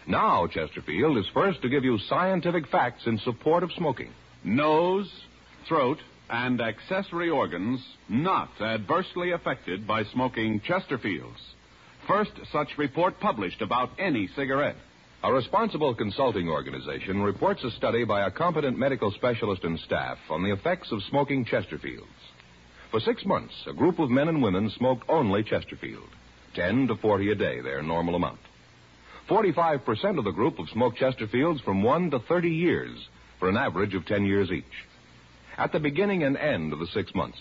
Now, 0.09 0.49
Chesterfield 0.49 1.17
is 1.19 1.27
first 1.33 1.63
to 1.63 1.69
give 1.69 1.85
you 1.85 1.97
scientific 2.09 2.67
facts 2.67 3.03
in 3.07 3.19
support 3.19 3.63
of 3.63 3.71
smoking. 3.77 4.11
Nose, 4.43 5.09
throat, 5.69 5.99
and 6.29 6.61
accessory 6.61 7.31
organs 7.31 7.81
not 8.09 8.51
adversely 8.61 9.31
affected 9.31 9.87
by 9.87 10.03
smoking 10.13 10.61
Chesterfields. 10.69 11.39
First 12.09 12.33
such 12.51 12.77
report 12.79 13.21
published 13.21 13.63
about 13.63 13.91
any 14.01 14.29
cigarette. 14.35 14.77
A 15.23 15.31
responsible 15.31 15.95
consulting 15.95 16.49
organization 16.49 17.21
reports 17.21 17.63
a 17.63 17.71
study 17.73 18.05
by 18.05 18.27
a 18.27 18.31
competent 18.31 18.79
medical 18.79 19.11
specialist 19.11 19.65
and 19.65 19.79
staff 19.81 20.17
on 20.31 20.43
the 20.43 20.51
effects 20.51 20.91
of 20.93 21.03
smoking 21.11 21.45
Chesterfields. 21.45 22.07
For 22.91 23.01
six 23.01 23.27
months, 23.27 23.53
a 23.67 23.75
group 23.75 23.99
of 23.99 24.09
men 24.09 24.29
and 24.29 24.43
women 24.43 24.71
smoked 24.71 25.07
only 25.11 25.43
Chesterfield. 25.43 26.09
Ten 26.55 26.89
to 26.89 26.97
forty 26.97 27.31
a 27.31 27.35
day, 27.35 27.61
their 27.61 27.83
normal 27.83 28.15
amount. 28.15 28.41
Forty-five 29.29 29.85
percent 29.85 30.19
of 30.19 30.25
the 30.25 30.31
group 30.31 30.57
have 30.57 30.71
smoked 30.73 30.99
Chesterfields 30.99 31.63
from 31.65 31.83
one 31.83 32.11
to 32.13 32.21
thirty 32.21 32.51
years, 32.51 32.99
for 33.39 33.51
an 33.51 33.59
average 33.59 33.95
of 33.95 34.07
ten 34.07 34.25
years 34.25 34.51
each. 34.51 34.65
At 35.59 35.71
the 35.73 35.81
beginning 35.81 36.23
and 36.23 36.39
end 36.39 36.73
of 36.73 36.79
the 36.79 36.89
six 36.95 37.15
months, 37.15 37.39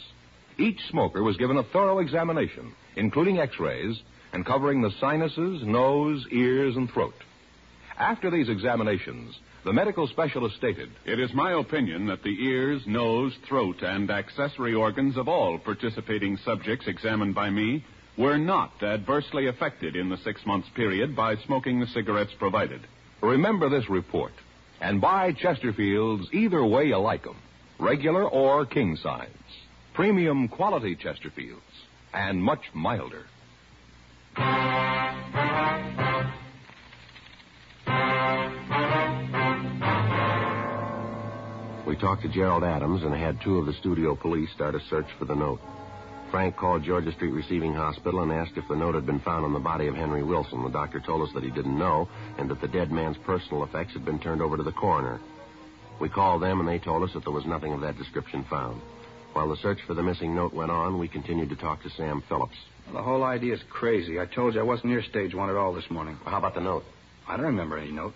each 0.58 0.80
smoker 0.90 1.24
was 1.24 1.38
given 1.38 1.56
a 1.56 1.64
thorough 1.64 2.00
examination, 2.00 2.74
including 2.98 3.40
x-rays, 3.40 4.02
and 4.34 4.46
covering 4.46 4.82
the 4.82 4.92
sinuses, 5.00 5.62
nose, 5.64 6.26
ears, 6.30 6.76
and 6.76 6.92
throat. 6.92 7.14
After 8.00 8.32
these 8.32 8.48
examinations, 8.48 9.38
the 9.66 9.74
medical 9.74 10.08
specialist 10.08 10.56
stated, 10.56 10.90
It 11.06 11.20
is 11.20 11.34
my 11.34 11.52
opinion 11.52 12.06
that 12.08 12.24
the 12.24 12.46
ears, 12.46 12.82
nose, 12.88 13.36
throat, 13.46 13.82
and 13.82 14.10
accessory 14.10 14.74
organs 14.74 15.18
of 15.18 15.28
all 15.28 15.60
participating 15.60 16.38
subjects 16.38 16.88
examined 16.88 17.36
by 17.36 17.50
me 17.50 17.84
were 18.18 18.38
not 18.38 18.72
adversely 18.82 19.48
affected 19.48 19.98
in 19.98 20.08
the 20.08 20.18
six 20.24 20.46
months 20.46 20.70
period 20.76 21.14
by 21.14 21.36
smoking 21.46 21.82
the 21.82 21.88
cigarettes 21.88 22.32
provided. 22.40 22.80
Remember 23.22 23.68
this 23.68 23.90
report 23.90 24.34
and 24.80 25.02
buy 25.02 25.34
Chesterfields 25.34 26.34
either 26.34 26.64
way 26.64 26.86
you 26.86 26.98
like 26.98 27.28
'em, 27.28 27.36
regular 27.80 28.24
or 28.24 28.66
king 28.66 28.96
size. 28.96 29.28
Premium 29.94 30.48
quality 30.48 30.96
Chesterfields 30.96 31.60
and 32.14 32.42
much 32.42 32.64
milder. 32.74 33.26
We 41.90 41.96
talked 41.96 42.22
to 42.22 42.30
Gerald 42.30 42.64
Adams 42.64 43.02
and 43.02 43.16
had 43.16 43.42
two 43.42 43.58
of 43.58 43.66
the 43.66 43.74
studio 43.74 44.16
police 44.16 44.52
start 44.54 44.76
a 44.76 44.80
search 44.92 45.08
for 45.18 45.26
the 45.26 45.34
note. 45.34 45.60
Frank 46.30 46.56
called 46.56 46.84
Georgia 46.84 47.12
Street 47.14 47.32
Receiving 47.32 47.74
Hospital 47.74 48.22
and 48.22 48.32
asked 48.32 48.58
if 48.58 48.68
the 48.68 48.76
note 48.76 48.94
had 48.94 49.08
been 49.08 49.22
found 49.22 49.44
on 49.44 49.54
the 49.54 49.60
body 49.60 49.88
of 49.88 49.96
Henry 49.96 50.22
Wilson. 50.22 50.62
The 50.62 50.70
doctor 50.70 51.00
told 51.00 51.28
us 51.28 51.34
that 51.34 51.44
he 51.44 51.50
didn't 51.50 51.80
know 51.80 52.08
and 52.38 52.48
that 52.52 52.62
the 52.62 52.68
dead 52.68 52.92
man's 52.92 53.18
personal 53.26 53.64
effects 53.64 53.94
had 53.94 54.06
been 54.06 54.20
turned 54.20 54.40
over 54.40 54.56
to 54.56 54.62
the 54.62 54.72
coroner. 54.72 55.20
We 56.00 56.10
called 56.10 56.44
them 56.44 56.60
and 56.60 56.70
they 56.70 56.78
told 56.78 57.02
us 57.02 57.10
that 57.16 57.24
there 57.24 57.34
was 57.34 57.48
nothing 57.48 57.74
of 57.74 57.82
that 57.82 57.98
description 57.98 58.46
found. 58.52 58.80
While 59.34 59.50
the 59.50 59.58
search 59.58 59.80
for 59.88 59.96
the 59.96 60.04
missing 60.04 60.36
note 60.36 60.54
went 60.54 60.70
on, 60.70 61.00
we 61.00 61.08
continued 61.08 61.50
to 61.50 61.56
talk 61.56 61.82
to 61.82 61.90
Sam 61.90 62.22
Phillips. 62.30 62.54
Well, 62.86 62.98
the 62.98 63.02
whole 63.02 63.24
idea 63.24 63.56
is 63.56 63.62
crazy. 63.68 64.20
I 64.20 64.28
told 64.28 64.54
you 64.54 64.60
I 64.60 64.64
wasn't 64.64 64.90
near 64.90 65.02
stage 65.02 65.34
one 65.34 65.50
at 65.50 65.56
all 65.56 65.74
this 65.74 65.90
morning. 65.90 66.20
Well, 66.24 66.34
how 66.34 66.38
about 66.38 66.54
the 66.54 66.62
note? 66.62 66.84
I 67.28 67.36
don't 67.36 67.48
remember 67.48 67.80
any 67.80 67.92
note. 67.92 68.14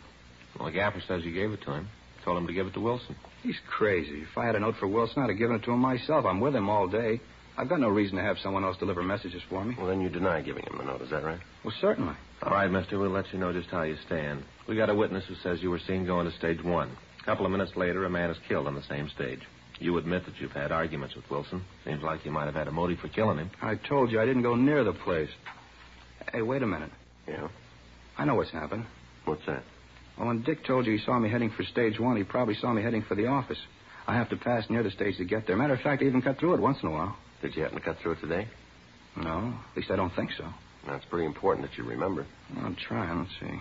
Well, 0.60 0.68
the 0.68 0.74
gaffer 0.74 1.02
says 1.08 1.26
you 1.26 1.34
gave 1.34 1.52
it 1.54 1.64
to 1.64 1.72
him. 1.72 1.90
Told 2.24 2.38
him 2.38 2.48
to 2.48 2.54
give 2.54 2.68
it 2.68 2.74
to 2.74 2.80
Wilson. 2.80 3.16
He's 3.42 3.60
crazy. 3.70 4.22
If 4.22 4.38
I 4.38 4.46
had 4.46 4.56
a 4.56 4.60
note 4.60 4.76
for 4.80 4.88
Wilson, 4.88 5.24
I'd 5.24 5.30
have 5.30 5.38
given 5.38 5.58
it 5.58 5.64
to 5.64 5.72
him 5.72 5.80
myself. 5.80 6.26
I'm 6.26 6.40
with 6.40 6.56
him 6.56 6.70
all 6.70 6.88
day. 6.88 7.20
I've 7.58 7.70
got 7.70 7.80
no 7.80 7.90
reason 7.90 8.18
to 8.18 8.24
have 8.24 8.38
someone 8.42 8.64
else 8.64 8.78
deliver 8.78 9.04
messages 9.04 9.42
for 9.50 9.64
me. 9.64 9.76
Well, 9.78 9.88
then 9.88 10.02
you 10.02 10.10
deny 10.10 10.42
giving 10.42 10.64
him 10.64 10.78
the 10.78 10.86
note, 10.86 11.02
is 11.02 11.12
that 11.12 11.24
right? 11.24 11.40
Well, 11.64 11.74
certainly. 11.82 12.16
All 12.42 12.52
right, 12.52 12.72
mister, 12.72 12.98
we'll 12.98 13.12
let 13.12 13.32
you 13.32 13.40
know 13.40 13.54
just 13.54 13.70
how 13.70 13.84
you 13.84 13.96
stand. 14.08 14.44
We 14.68 14.76
got 14.76 14.90
a 14.90 14.96
witness 14.96 15.26
who 15.28 15.36
says 15.44 15.62
you 15.62 15.70
were 15.70 15.82
seen 15.86 16.06
going 16.06 16.30
to 16.30 16.36
stage 16.38 16.64
one. 16.64 16.96
A 17.22 17.26
couple 17.26 17.46
of 17.46 17.52
minutes 17.52 17.74
later, 17.76 18.06
a 18.06 18.10
man 18.10 18.32
is 18.32 18.38
killed 18.48 18.68
on 18.68 18.76
the 18.76 18.84
same 18.90 19.10
stage. 19.10 19.42
You 19.80 19.98
admit 19.98 20.26
that 20.26 20.40
you've 20.40 20.52
had 20.52 20.72
arguments 20.72 21.16
with 21.16 21.30
Wilson. 21.30 21.64
Seems 21.86 22.02
like 22.04 22.26
you 22.26 22.32
might 22.32 22.46
have 22.46 22.56
had 22.56 22.68
a 22.68 22.72
motive 22.72 23.00
for 23.00 23.10
killing 23.10 23.38
him. 23.38 23.52
I 23.62 23.76
told 23.76 24.12
you 24.12 24.20
I 24.20 24.26
didn't 24.26 24.44
go 24.44 24.56
near 24.56 24.84
the 24.84 24.94
place. 24.94 25.30
Hey, 26.32 26.42
wait 26.42 26.64
a 26.64 26.68
minute. 26.68 26.92
Yeah. 27.28 27.48
I 28.18 28.26
know 28.26 28.36
what's 28.36 28.52
happened. 28.52 28.86
What's 29.26 29.46
that? 29.46 29.64
Well, 30.18 30.28
when 30.28 30.44
Dick 30.44 30.66
told 30.66 30.86
you 30.86 30.94
he 30.98 31.04
saw 31.04 31.18
me 31.18 31.30
heading 31.30 31.50
for 31.50 31.64
stage 31.64 32.00
one, 32.00 32.18
he 32.18 32.24
probably 32.24 32.56
saw 32.56 32.72
me 32.72 32.84
heading 32.84 33.02
for 33.04 33.16
the 33.16 33.28
office. 33.28 33.58
I 34.06 34.16
have 34.16 34.30
to 34.30 34.36
pass 34.38 34.70
near 34.70 34.84
the 34.84 34.92
stage 34.92 35.18
to 35.18 35.26
get 35.26 35.48
there. 35.48 35.56
Matter 35.56 35.74
of 35.74 35.82
fact, 35.82 36.02
I 36.02 36.06
even 36.06 36.22
cut 36.22 36.38
through 36.38 36.56
it 36.56 36.60
once 36.60 36.78
in 36.84 36.90
a 36.90 36.92
while. 36.92 37.16
Did 37.42 37.56
you 37.56 37.64
happen 37.64 37.80
to 37.80 37.84
cut 37.84 37.98
through 38.00 38.14
it 38.14 38.22
today? 38.22 38.48
No, 39.16 39.54
at 39.72 39.78
least 39.78 39.92
I 39.92 39.96
don't 39.96 40.14
think 40.16 40.32
so. 40.38 40.46
That's 40.86 41.06
pretty 41.06 41.26
important 41.26 41.68
that 41.68 41.78
you 41.78 41.84
remember. 41.86 42.26
I'm 42.58 42.76
trying. 42.76 43.20
Let's 43.20 43.32
see. 43.40 43.60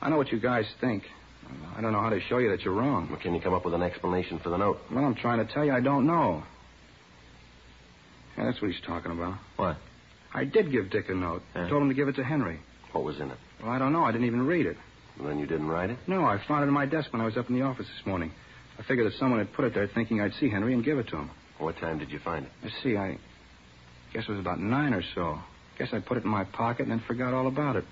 I 0.00 0.08
know 0.08 0.16
what 0.16 0.32
you 0.32 0.40
guys 0.40 0.66
think. 0.80 1.04
I 1.76 1.80
don't 1.80 1.92
know 1.92 2.00
how 2.00 2.10
to 2.10 2.20
show 2.20 2.38
you 2.38 2.50
that 2.50 2.62
you're 2.62 2.74
wrong. 2.74 3.08
Well, 3.10 3.20
can 3.20 3.34
you 3.34 3.40
come 3.40 3.54
up 3.54 3.64
with 3.64 3.74
an 3.74 3.82
explanation 3.82 4.38
for 4.38 4.50
the 4.50 4.56
note? 4.56 4.78
Well, 4.92 5.04
I'm 5.04 5.14
trying 5.14 5.44
to 5.44 5.52
tell 5.52 5.64
you 5.64 5.72
I 5.72 5.80
don't 5.80 6.06
know. 6.06 6.42
Yeah, 8.36 8.44
that's 8.44 8.60
what 8.60 8.70
he's 8.70 8.80
talking 8.86 9.12
about. 9.12 9.34
What? 9.56 9.76
I 10.32 10.44
did 10.44 10.70
give 10.70 10.90
Dick 10.90 11.08
a 11.08 11.14
note. 11.14 11.42
Yeah. 11.56 11.68
Told 11.68 11.82
him 11.82 11.88
to 11.88 11.94
give 11.94 12.08
it 12.08 12.16
to 12.16 12.24
Henry. 12.24 12.60
What 12.92 13.04
was 13.04 13.18
in 13.20 13.30
it? 13.30 13.38
Well, 13.62 13.70
I 13.70 13.78
don't 13.78 13.92
know. 13.92 14.04
I 14.04 14.12
didn't 14.12 14.26
even 14.26 14.46
read 14.46 14.66
it. 14.66 14.76
Well, 15.18 15.28
then 15.28 15.38
you 15.38 15.46
didn't 15.46 15.68
write 15.68 15.90
it? 15.90 15.98
No, 16.06 16.24
I 16.24 16.40
found 16.46 16.64
it 16.64 16.68
in 16.68 16.74
my 16.74 16.86
desk 16.86 17.12
when 17.12 17.20
I 17.20 17.24
was 17.24 17.36
up 17.36 17.48
in 17.48 17.56
the 17.56 17.62
office 17.62 17.86
this 17.86 18.06
morning. 18.06 18.32
I 18.78 18.82
figured 18.82 19.06
that 19.06 19.18
someone 19.18 19.40
had 19.40 19.52
put 19.52 19.64
it 19.64 19.74
there 19.74 19.88
thinking 19.92 20.20
I'd 20.20 20.32
see 20.34 20.48
Henry 20.48 20.72
and 20.72 20.84
give 20.84 20.98
it 20.98 21.08
to 21.08 21.16
him. 21.16 21.30
What 21.58 21.76
time 21.78 21.98
did 21.98 22.10
you 22.10 22.20
find 22.20 22.46
it? 22.46 22.52
Let's 22.62 22.76
see, 22.82 22.96
I 22.96 23.18
guess 24.12 24.24
it 24.28 24.30
was 24.30 24.40
about 24.40 24.60
nine 24.60 24.94
or 24.94 25.02
so. 25.14 25.38
Guess 25.78 25.88
I 25.92 25.98
put 26.00 26.16
it 26.16 26.24
in 26.24 26.30
my 26.30 26.44
pocket 26.44 26.82
and 26.82 26.92
then 26.92 27.02
forgot 27.06 27.34
all 27.34 27.48
about 27.48 27.76
it. 27.76 27.84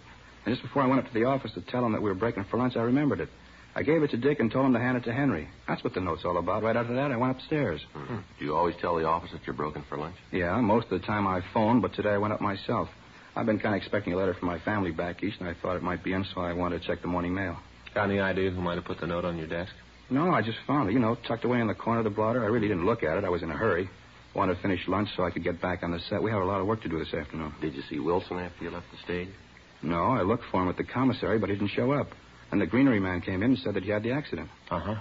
And 0.44 0.54
just 0.54 0.62
before 0.62 0.82
I 0.82 0.86
went 0.86 1.00
up 1.00 1.08
to 1.08 1.14
the 1.14 1.24
office 1.24 1.52
to 1.54 1.60
tell 1.60 1.84
him 1.84 1.92
that 1.92 2.02
we 2.02 2.08
were 2.08 2.14
breaking 2.14 2.44
for 2.50 2.58
lunch, 2.58 2.76
I 2.76 2.82
remembered 2.82 3.20
it. 3.20 3.28
I 3.74 3.82
gave 3.82 4.02
it 4.02 4.10
to 4.12 4.16
Dick 4.16 4.40
and 4.40 4.50
told 4.50 4.66
him 4.66 4.72
to 4.72 4.78
hand 4.78 4.96
it 4.96 5.04
to 5.04 5.12
Henry. 5.12 5.48
That's 5.68 5.84
what 5.84 5.92
the 5.92 6.00
note's 6.00 6.24
all 6.24 6.38
about. 6.38 6.62
Right 6.62 6.76
after 6.76 6.94
that, 6.94 7.10
I 7.10 7.16
went 7.16 7.36
upstairs. 7.36 7.80
Mm-hmm. 7.94 8.16
Do 8.38 8.44
you 8.44 8.56
always 8.56 8.74
tell 8.80 8.96
the 8.96 9.04
office 9.04 9.30
that 9.32 9.42
you're 9.46 9.56
broken 9.56 9.84
for 9.88 9.98
lunch? 9.98 10.16
Yeah, 10.32 10.58
most 10.60 10.84
of 10.90 11.00
the 11.00 11.06
time 11.06 11.26
I 11.26 11.42
phoned, 11.52 11.82
but 11.82 11.92
today 11.92 12.10
I 12.10 12.18
went 12.18 12.32
up 12.32 12.40
myself. 12.40 12.88
I've 13.36 13.44
been 13.44 13.58
kind 13.58 13.74
of 13.74 13.82
expecting 13.82 14.14
a 14.14 14.16
letter 14.16 14.32
from 14.32 14.48
my 14.48 14.58
family 14.60 14.92
back 14.92 15.22
east, 15.22 15.36
and 15.40 15.48
I 15.48 15.54
thought 15.60 15.76
it 15.76 15.82
might 15.82 16.02
be 16.02 16.14
in, 16.14 16.24
so 16.34 16.40
I 16.40 16.54
wanted 16.54 16.80
to 16.80 16.86
check 16.86 17.02
the 17.02 17.08
morning 17.08 17.34
mail. 17.34 17.58
Got 17.94 18.04
any 18.04 18.18
idea 18.18 18.50
who 18.50 18.62
might 18.62 18.76
have 18.76 18.84
put 18.86 18.98
the 18.98 19.06
note 19.06 19.26
on 19.26 19.36
your 19.36 19.46
desk? 19.46 19.72
No, 20.08 20.30
I 20.30 20.40
just 20.40 20.58
found 20.66 20.88
it, 20.88 20.92
you 20.92 20.98
know, 20.98 21.18
tucked 21.28 21.44
away 21.44 21.60
in 21.60 21.66
the 21.66 21.74
corner 21.74 22.00
of 22.00 22.04
the 22.04 22.10
blotter. 22.10 22.42
I 22.42 22.46
really 22.46 22.68
didn't 22.68 22.86
look 22.86 23.02
at 23.02 23.18
it. 23.18 23.24
I 23.24 23.28
was 23.28 23.42
in 23.42 23.50
a 23.50 23.56
hurry. 23.56 23.90
Wanted 24.34 24.54
to 24.54 24.62
finish 24.62 24.80
lunch 24.88 25.08
so 25.16 25.24
I 25.24 25.30
could 25.30 25.44
get 25.44 25.60
back 25.60 25.82
on 25.82 25.90
the 25.90 25.98
set. 26.08 26.22
We 26.22 26.30
have 26.30 26.40
a 26.40 26.46
lot 26.46 26.60
of 26.60 26.66
work 26.66 26.82
to 26.82 26.88
do 26.88 26.98
this 26.98 27.12
afternoon. 27.12 27.52
Did 27.60 27.74
you 27.74 27.82
see 27.90 27.98
Wilson 27.98 28.38
after 28.38 28.64
you 28.64 28.70
left 28.70 28.86
the 28.90 28.98
stage? 29.04 29.28
No, 29.82 30.04
I 30.12 30.22
looked 30.22 30.44
for 30.50 30.62
him 30.62 30.68
at 30.68 30.76
the 30.78 30.84
commissary, 30.84 31.38
but 31.38 31.50
he 31.50 31.56
didn't 31.56 31.70
show 31.72 31.92
up. 31.92 32.08
And 32.52 32.60
the 32.60 32.66
greenery 32.66 33.00
man 33.00 33.20
came 33.20 33.42
in 33.42 33.50
and 33.50 33.58
said 33.58 33.74
that 33.74 33.82
he 33.82 33.90
had 33.90 34.02
the 34.02 34.12
accident. 34.12 34.48
Uh 34.70 34.80
huh. 34.80 34.94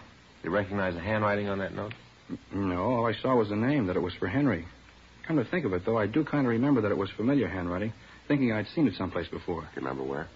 You 0.43 0.49
recognize 0.49 0.93
the 0.93 1.01
handwriting 1.01 1.47
on 1.47 1.59
that 1.59 1.73
note? 1.73 1.93
No, 2.53 2.81
all 2.81 3.05
I 3.05 3.13
saw 3.21 3.35
was 3.35 3.49
the 3.49 3.55
name, 3.55 3.87
that 3.87 3.95
it 3.95 4.01
was 4.01 4.13
for 4.15 4.27
Henry. 4.27 4.65
Come 5.27 5.37
to 5.37 5.45
think 5.45 5.65
of 5.65 5.73
it, 5.73 5.83
though, 5.85 5.97
I 5.97 6.07
do 6.07 6.23
kind 6.23 6.45
of 6.45 6.51
remember 6.51 6.81
that 6.81 6.91
it 6.91 6.97
was 6.97 7.09
familiar 7.15 7.47
handwriting, 7.47 7.93
thinking 8.27 8.51
I'd 8.51 8.67
seen 8.75 8.87
it 8.87 8.93
someplace 8.97 9.27
before. 9.27 9.61
Do 9.61 9.67
you 9.75 9.87
remember 9.87 10.03
where? 10.03 10.27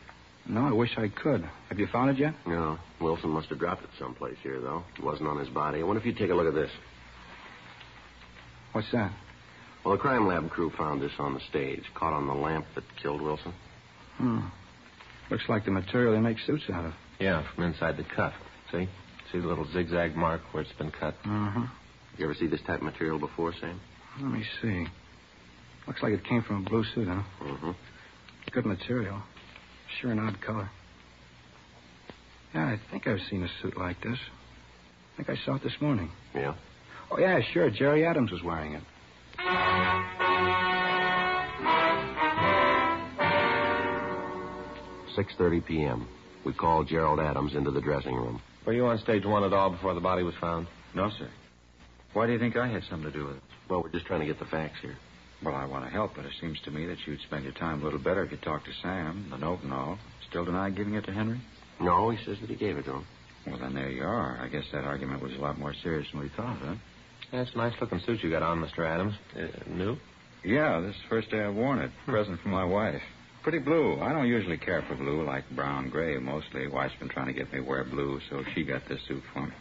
No, 0.47 0.65
I 0.67 0.71
wish 0.71 0.91
I 0.97 1.09
could. 1.09 1.47
Have 1.69 1.79
you 1.79 1.87
found 1.87 2.09
it 2.11 2.17
yet? 2.17 2.33
No. 2.47 2.77
Wilson 2.99 3.29
must 3.29 3.49
have 3.49 3.59
dropped 3.59 3.83
it 3.83 3.89
someplace 3.99 4.37
here, 4.41 4.59
though. 4.59 4.83
It 4.97 5.03
wasn't 5.03 5.29
on 5.29 5.37
his 5.37 5.49
body. 5.49 5.79
I 5.79 5.83
wonder 5.83 5.99
if 5.99 6.05
you'd 6.05 6.17
take 6.17 6.31
a 6.31 6.33
look 6.35 6.47
at 6.47 6.55
this. 6.55 6.71
What's 8.71 8.91
that? 8.91 9.11
Well, 9.83 9.95
the 9.95 10.01
crime 10.01 10.27
lab 10.27 10.49
crew 10.49 10.71
found 10.77 11.01
this 11.01 11.11
on 11.19 11.33
the 11.33 11.39
stage, 11.49 11.83
caught 11.95 12.13
on 12.13 12.27
the 12.27 12.33
lamp 12.33 12.65
that 12.75 12.83
killed 13.01 13.21
Wilson. 13.21 13.53
Hmm. 14.17 14.39
Looks 15.29 15.47
like 15.47 15.65
the 15.65 15.71
material 15.71 16.13
they 16.13 16.19
make 16.19 16.37
suits 16.45 16.63
out 16.73 16.85
of. 16.85 16.93
Yeah, 17.19 17.43
from 17.53 17.65
inside 17.65 17.97
the 17.97 18.03
cuff. 18.15 18.33
See? 18.71 18.89
See 19.31 19.39
the 19.39 19.47
little 19.47 19.67
zigzag 19.71 20.15
mark 20.15 20.41
where 20.51 20.63
it's 20.63 20.73
been 20.73 20.91
cut? 20.91 21.15
Uh-huh. 21.23 21.67
You 22.17 22.25
ever 22.25 22.33
see 22.33 22.47
this 22.47 22.61
type 22.65 22.77
of 22.79 22.83
material 22.83 23.19
before, 23.19 23.53
Sam? 23.61 23.79
Let 24.21 24.31
me 24.31 24.43
see. 24.61 24.87
Looks 25.89 26.03
like 26.03 26.13
it 26.13 26.23
came 26.23 26.43
from 26.43 26.67
a 26.67 26.69
blue 26.69 26.83
suit, 26.93 27.07
huh? 27.07 27.23
Mm-hmm. 27.41 27.71
Good 28.51 28.67
material. 28.67 29.23
Sure 29.99 30.11
an 30.11 30.19
odd 30.19 30.39
color. 30.39 30.69
Yeah, 32.53 32.65
I 32.65 32.79
think 32.91 33.07
I've 33.07 33.19
seen 33.27 33.43
a 33.43 33.47
suit 33.59 33.75
like 33.75 33.99
this. 34.03 34.19
I 35.13 35.17
think 35.17 35.29
I 35.31 35.45
saw 35.45 35.55
it 35.55 35.63
this 35.63 35.73
morning. 35.81 36.11
Yeah? 36.35 36.53
Oh, 37.09 37.17
yeah, 37.17 37.39
sure. 37.53 37.71
Jerry 37.71 38.05
Adams 38.05 38.31
was 38.31 38.43
wearing 38.43 38.73
it. 38.73 38.83
6.30 45.17 45.65
p.m. 45.65 46.07
We 46.45 46.53
called 46.53 46.87
Gerald 46.87 47.19
Adams 47.19 47.55
into 47.55 47.71
the 47.71 47.81
dressing 47.81 48.13
room. 48.13 48.39
Were 48.63 48.73
you 48.73 48.85
on 48.85 48.99
stage 48.99 49.25
one 49.25 49.43
at 49.43 49.53
all 49.53 49.71
before 49.71 49.95
the 49.95 50.01
body 50.01 50.21
was 50.21 50.35
found? 50.39 50.67
No, 50.93 51.09
sir. 51.17 51.29
Why 52.13 52.27
do 52.27 52.33
you 52.33 52.37
think 52.37 52.55
I 52.57 52.67
had 52.67 52.83
something 52.83 53.11
to 53.11 53.17
do 53.17 53.25
with 53.25 53.37
it? 53.37 53.43
Well, 53.67 53.81
we're 53.81 53.89
just 53.89 54.05
trying 54.05 54.19
to 54.19 54.27
get 54.27 54.37
the 54.37 54.45
facts 54.45 54.77
here. 54.83 54.95
Well, 55.43 55.55
I 55.55 55.65
want 55.65 55.85
to 55.85 55.91
help, 55.91 56.15
but 56.15 56.25
it 56.25 56.33
seems 56.41 56.59
to 56.65 56.71
me 56.71 56.85
that 56.87 56.97
you'd 57.05 57.21
spend 57.21 57.45
your 57.45 57.53
time 57.53 57.81
a 57.81 57.83
little 57.85 57.99
better 57.99 58.23
if 58.23 58.31
you 58.31 58.37
talked 58.37 58.65
to 58.65 58.71
Sam, 58.81 59.27
the 59.31 59.37
note 59.37 59.61
and 59.63 59.71
all. 59.73 59.97
Still 60.29 60.43
deny 60.43 60.69
giving 60.69 60.95
it 60.95 61.05
to 61.05 61.13
Henry? 61.13 61.39
No, 61.79 62.09
he 62.09 62.17
says 62.25 62.37
that 62.41 62.49
he 62.49 62.55
gave 62.57 62.77
it 62.77 62.83
to 62.85 62.91
him. 62.95 63.05
Well, 63.47 63.57
then 63.57 63.73
there 63.73 63.89
you 63.89 64.03
are. 64.03 64.37
I 64.41 64.49
guess 64.49 64.65
that 64.73 64.83
argument 64.83 65.23
was 65.23 65.31
a 65.33 65.39
lot 65.39 65.57
more 65.57 65.73
serious 65.81 66.07
than 66.11 66.19
we 66.21 66.29
thought, 66.35 66.57
huh? 66.57 66.75
That's 67.31 67.53
a 67.53 67.57
nice 67.57 67.73
looking 67.79 68.01
suit 68.05 68.21
you 68.21 68.29
got 68.29 68.43
on, 68.43 68.59
Mr. 68.59 68.85
Adams. 68.85 69.13
Uh, 69.35 69.47
new? 69.69 69.97
Yeah, 70.43 70.81
this 70.81 70.95
is 70.95 71.01
the 71.03 71.09
first 71.09 71.31
day 71.31 71.41
I've 71.41 71.55
worn 71.55 71.79
it. 71.79 71.91
Present 72.05 72.41
from 72.41 72.51
my 72.51 72.65
wife. 72.65 73.01
Pretty 73.43 73.59
blue. 73.59 73.99
I 74.01 74.11
don't 74.11 74.27
usually 74.27 74.57
care 74.57 74.83
for 74.87 74.95
blue, 74.95 75.23
like 75.25 75.49
brown 75.51 75.89
gray 75.89 76.17
mostly. 76.17 76.67
Wife's 76.67 76.95
been 76.99 77.09
trying 77.09 77.27
to 77.27 77.33
get 77.33 77.51
me 77.53 77.59
to 77.59 77.65
wear 77.65 77.85
blue, 77.85 78.19
so 78.29 78.43
she 78.53 78.63
got 78.63 78.81
this 78.89 78.99
suit 79.07 79.23
for 79.33 79.45
me. 79.45 79.53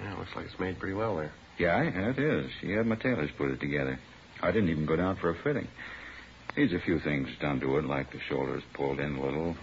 Yeah, 0.00 0.16
looks 0.16 0.30
like 0.36 0.46
it's 0.46 0.60
made 0.60 0.78
pretty 0.78 0.94
well 0.94 1.16
there. 1.16 1.32
Yeah, 1.58 1.82
yeah, 1.82 2.10
it 2.10 2.18
is. 2.18 2.50
She 2.60 2.70
had 2.72 2.86
my 2.86 2.96
tailors 2.96 3.30
put 3.36 3.50
it 3.50 3.60
together. 3.60 3.98
I 4.42 4.50
didn't 4.50 4.70
even 4.70 4.86
go 4.86 4.96
down 4.96 5.16
for 5.16 5.30
a 5.30 5.36
fitting. 5.42 5.68
Needs 6.56 6.72
a 6.72 6.80
few 6.80 7.00
things 7.00 7.28
done 7.40 7.60
to 7.60 7.78
it, 7.78 7.84
like 7.84 8.12
the 8.12 8.20
shoulders 8.28 8.62
pulled 8.74 9.00
in 9.00 9.16
a 9.16 9.24
little. 9.24 9.56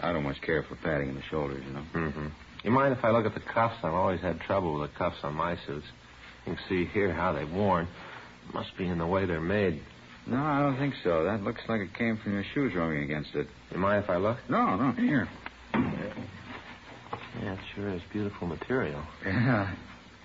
I 0.00 0.12
don't 0.12 0.22
much 0.22 0.40
care 0.42 0.62
for 0.62 0.76
padding 0.76 1.08
in 1.08 1.14
the 1.16 1.22
shoulders, 1.30 1.62
you 1.66 1.72
know. 1.72 1.84
Mm-hmm. 1.94 2.26
You 2.62 2.70
mind 2.70 2.96
if 2.96 3.04
I 3.04 3.10
look 3.10 3.26
at 3.26 3.34
the 3.34 3.40
cuffs? 3.52 3.76
I've 3.82 3.94
always 3.94 4.20
had 4.20 4.40
trouble 4.40 4.78
with 4.78 4.90
the 4.90 4.96
cuffs 4.96 5.16
on 5.22 5.34
my 5.34 5.56
suits. 5.66 5.86
You 6.46 6.54
can 6.54 6.58
see 6.68 6.86
here 6.92 7.12
how 7.12 7.32
they've 7.32 7.50
worn. 7.50 7.88
Must 8.54 8.76
be 8.78 8.86
in 8.86 8.98
the 8.98 9.06
way 9.06 9.26
they're 9.26 9.40
made. 9.40 9.82
No, 10.26 10.36
I 10.36 10.60
don't 10.60 10.76
think 10.76 10.94
so. 11.02 11.24
That 11.24 11.42
looks 11.42 11.62
like 11.68 11.80
it 11.80 11.94
came 11.94 12.16
from 12.22 12.32
your 12.34 12.44
shoes 12.54 12.72
rubbing 12.74 13.02
against 13.02 13.34
it. 13.34 13.48
You 13.72 13.78
mind 13.78 14.04
if 14.04 14.10
I 14.10 14.16
look? 14.16 14.38
No, 14.48 14.76
no, 14.76 14.92
here. 14.92 15.28
Yeah, 15.74 17.52
it 17.52 17.58
sure 17.74 17.90
is 17.90 18.02
beautiful 18.12 18.46
material. 18.46 19.02
Yeah. 19.24 19.74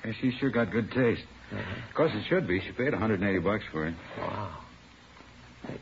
Yeah 0.05 0.11
she 0.21 0.31
sure 0.39 0.49
got 0.49 0.71
good 0.71 0.91
taste. 0.91 1.23
Of 1.51 1.95
course 1.95 2.11
it 2.13 2.23
should 2.29 2.47
be. 2.47 2.61
She 2.61 2.71
paid 2.71 2.91
180 2.93 3.39
bucks 3.39 3.63
for 3.71 3.87
it. 3.87 3.95
Wow. 4.17 4.57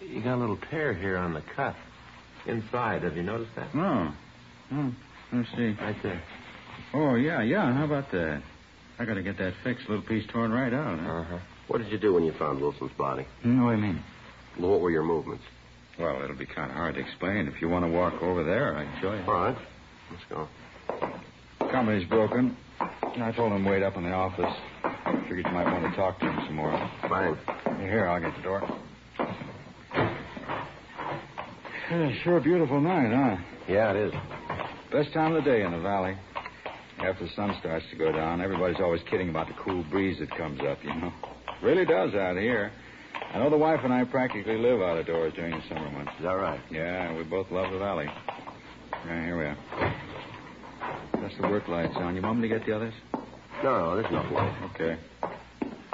You 0.01 0.21
got 0.23 0.35
a 0.35 0.37
little 0.41 0.57
tear 0.71 0.93
here 0.93 1.17
on 1.17 1.33
the 1.33 1.43
cuff. 1.55 1.75
Inside. 2.47 3.03
Have 3.03 3.15
you 3.15 3.23
noticed 3.23 3.51
that? 3.55 3.73
No. 3.75 4.11
Oh, 4.73 4.91
let's 5.31 5.47
see. 5.55 5.75
Right 5.79 5.95
there. 6.01 6.21
Oh, 6.93 7.15
yeah, 7.15 7.41
yeah. 7.43 7.71
How 7.73 7.85
about 7.85 8.09
that? 8.11 8.41
I 8.97 9.05
got 9.05 9.13
to 9.15 9.21
get 9.21 9.37
that 9.37 9.53
fixed. 9.63 9.87
Little 9.87 10.03
piece 10.03 10.25
torn 10.33 10.51
right 10.51 10.73
out. 10.73 10.99
Huh? 10.99 11.11
Uh-huh. 11.11 11.37
What 11.67 11.77
did 11.79 11.91
you 11.91 11.99
do 11.99 12.13
when 12.13 12.23
you 12.23 12.33
found 12.39 12.59
Wilson's 12.61 12.91
body? 12.97 13.25
Hmm, 13.43 13.63
What 13.63 13.71
do 13.71 13.77
you 13.77 13.83
mean? 13.83 14.03
Well, 14.59 14.71
what 14.71 14.81
were 14.81 14.89
your 14.91 15.03
movements? 15.03 15.43
Well, 15.99 16.21
it'll 16.23 16.35
be 16.35 16.45
kind 16.47 16.71
of 16.71 16.77
hard 16.77 16.95
to 16.95 17.01
explain. 17.01 17.47
If 17.47 17.61
you 17.61 17.69
want 17.69 17.85
to 17.85 17.91
walk 17.91 18.21
over 18.23 18.43
there, 18.43 18.75
I 18.75 18.85
can 18.85 19.01
show 19.01 19.13
you. 19.13 19.21
All 19.27 19.33
right. 19.33 19.57
Let's 20.11 20.23
go. 20.29 20.47
Company's 21.71 22.07
broken. 22.09 22.57
I 23.21 23.31
told 23.31 23.51
him 23.51 23.65
wait 23.65 23.83
up 23.83 23.97
in 23.97 24.03
the 24.03 24.11
office. 24.11 24.53
Figured 25.27 25.45
you 25.45 25.51
might 25.51 25.65
want 25.65 25.91
to 25.91 25.95
talk 25.95 26.19
to 26.19 26.25
him 26.25 26.39
some 26.45 26.55
more. 26.55 26.71
Fine. 27.07 27.37
Here, 27.79 28.07
I'll 28.07 28.19
get 28.19 28.35
the 28.35 28.41
door. 28.41 28.79
Yeah, 31.91 32.11
sure 32.23 32.37
a 32.37 32.41
beautiful 32.41 32.79
night, 32.79 33.11
huh? 33.11 33.37
Yeah, 33.67 33.91
it 33.91 33.97
is. 33.97 34.13
Best 34.91 35.11
time 35.13 35.35
of 35.35 35.43
the 35.43 35.49
day 35.49 35.63
in 35.63 35.71
the 35.71 35.79
valley. 35.79 36.15
After 36.99 37.25
the 37.25 37.31
sun 37.35 37.55
starts 37.59 37.85
to 37.91 37.97
go 37.97 38.11
down, 38.11 38.41
everybody's 38.41 38.79
always 38.79 39.01
kidding 39.09 39.29
about 39.29 39.47
the 39.47 39.53
cool 39.63 39.83
breeze 39.89 40.19
that 40.19 40.29
comes 40.35 40.59
up, 40.61 40.77
you 40.83 40.93
know. 40.93 41.13
Really 41.63 41.85
does 41.85 42.13
out 42.13 42.37
here. 42.37 42.71
I 43.33 43.39
know 43.39 43.49
the 43.49 43.57
wife 43.57 43.79
and 43.83 43.93
I 43.93 44.03
practically 44.05 44.57
live 44.57 44.81
out 44.81 44.97
of 44.97 45.05
doors 45.05 45.33
during 45.35 45.51
the 45.51 45.63
summer 45.67 45.89
months. 45.91 46.11
Is 46.17 46.23
that 46.23 46.31
right? 46.31 46.59
Yeah, 46.71 47.15
we 47.15 47.23
both 47.23 47.49
love 47.51 47.71
the 47.71 47.79
valley. 47.79 48.05
Yeah, 49.05 49.25
here 49.25 49.37
we 49.37 49.45
are. 49.45 49.57
That's 51.21 51.35
the 51.39 51.47
work 51.47 51.67
lights 51.67 51.93
on. 51.95 52.15
You 52.15 52.21
want 52.21 52.39
me 52.39 52.49
to 52.49 52.55
get 52.57 52.65
the 52.65 52.75
others? 52.75 52.93
No, 53.63 53.79
no, 53.79 53.95
there's 54.01 54.11
no 54.11 54.21
way. 54.33 54.55
Okay. 54.73 54.97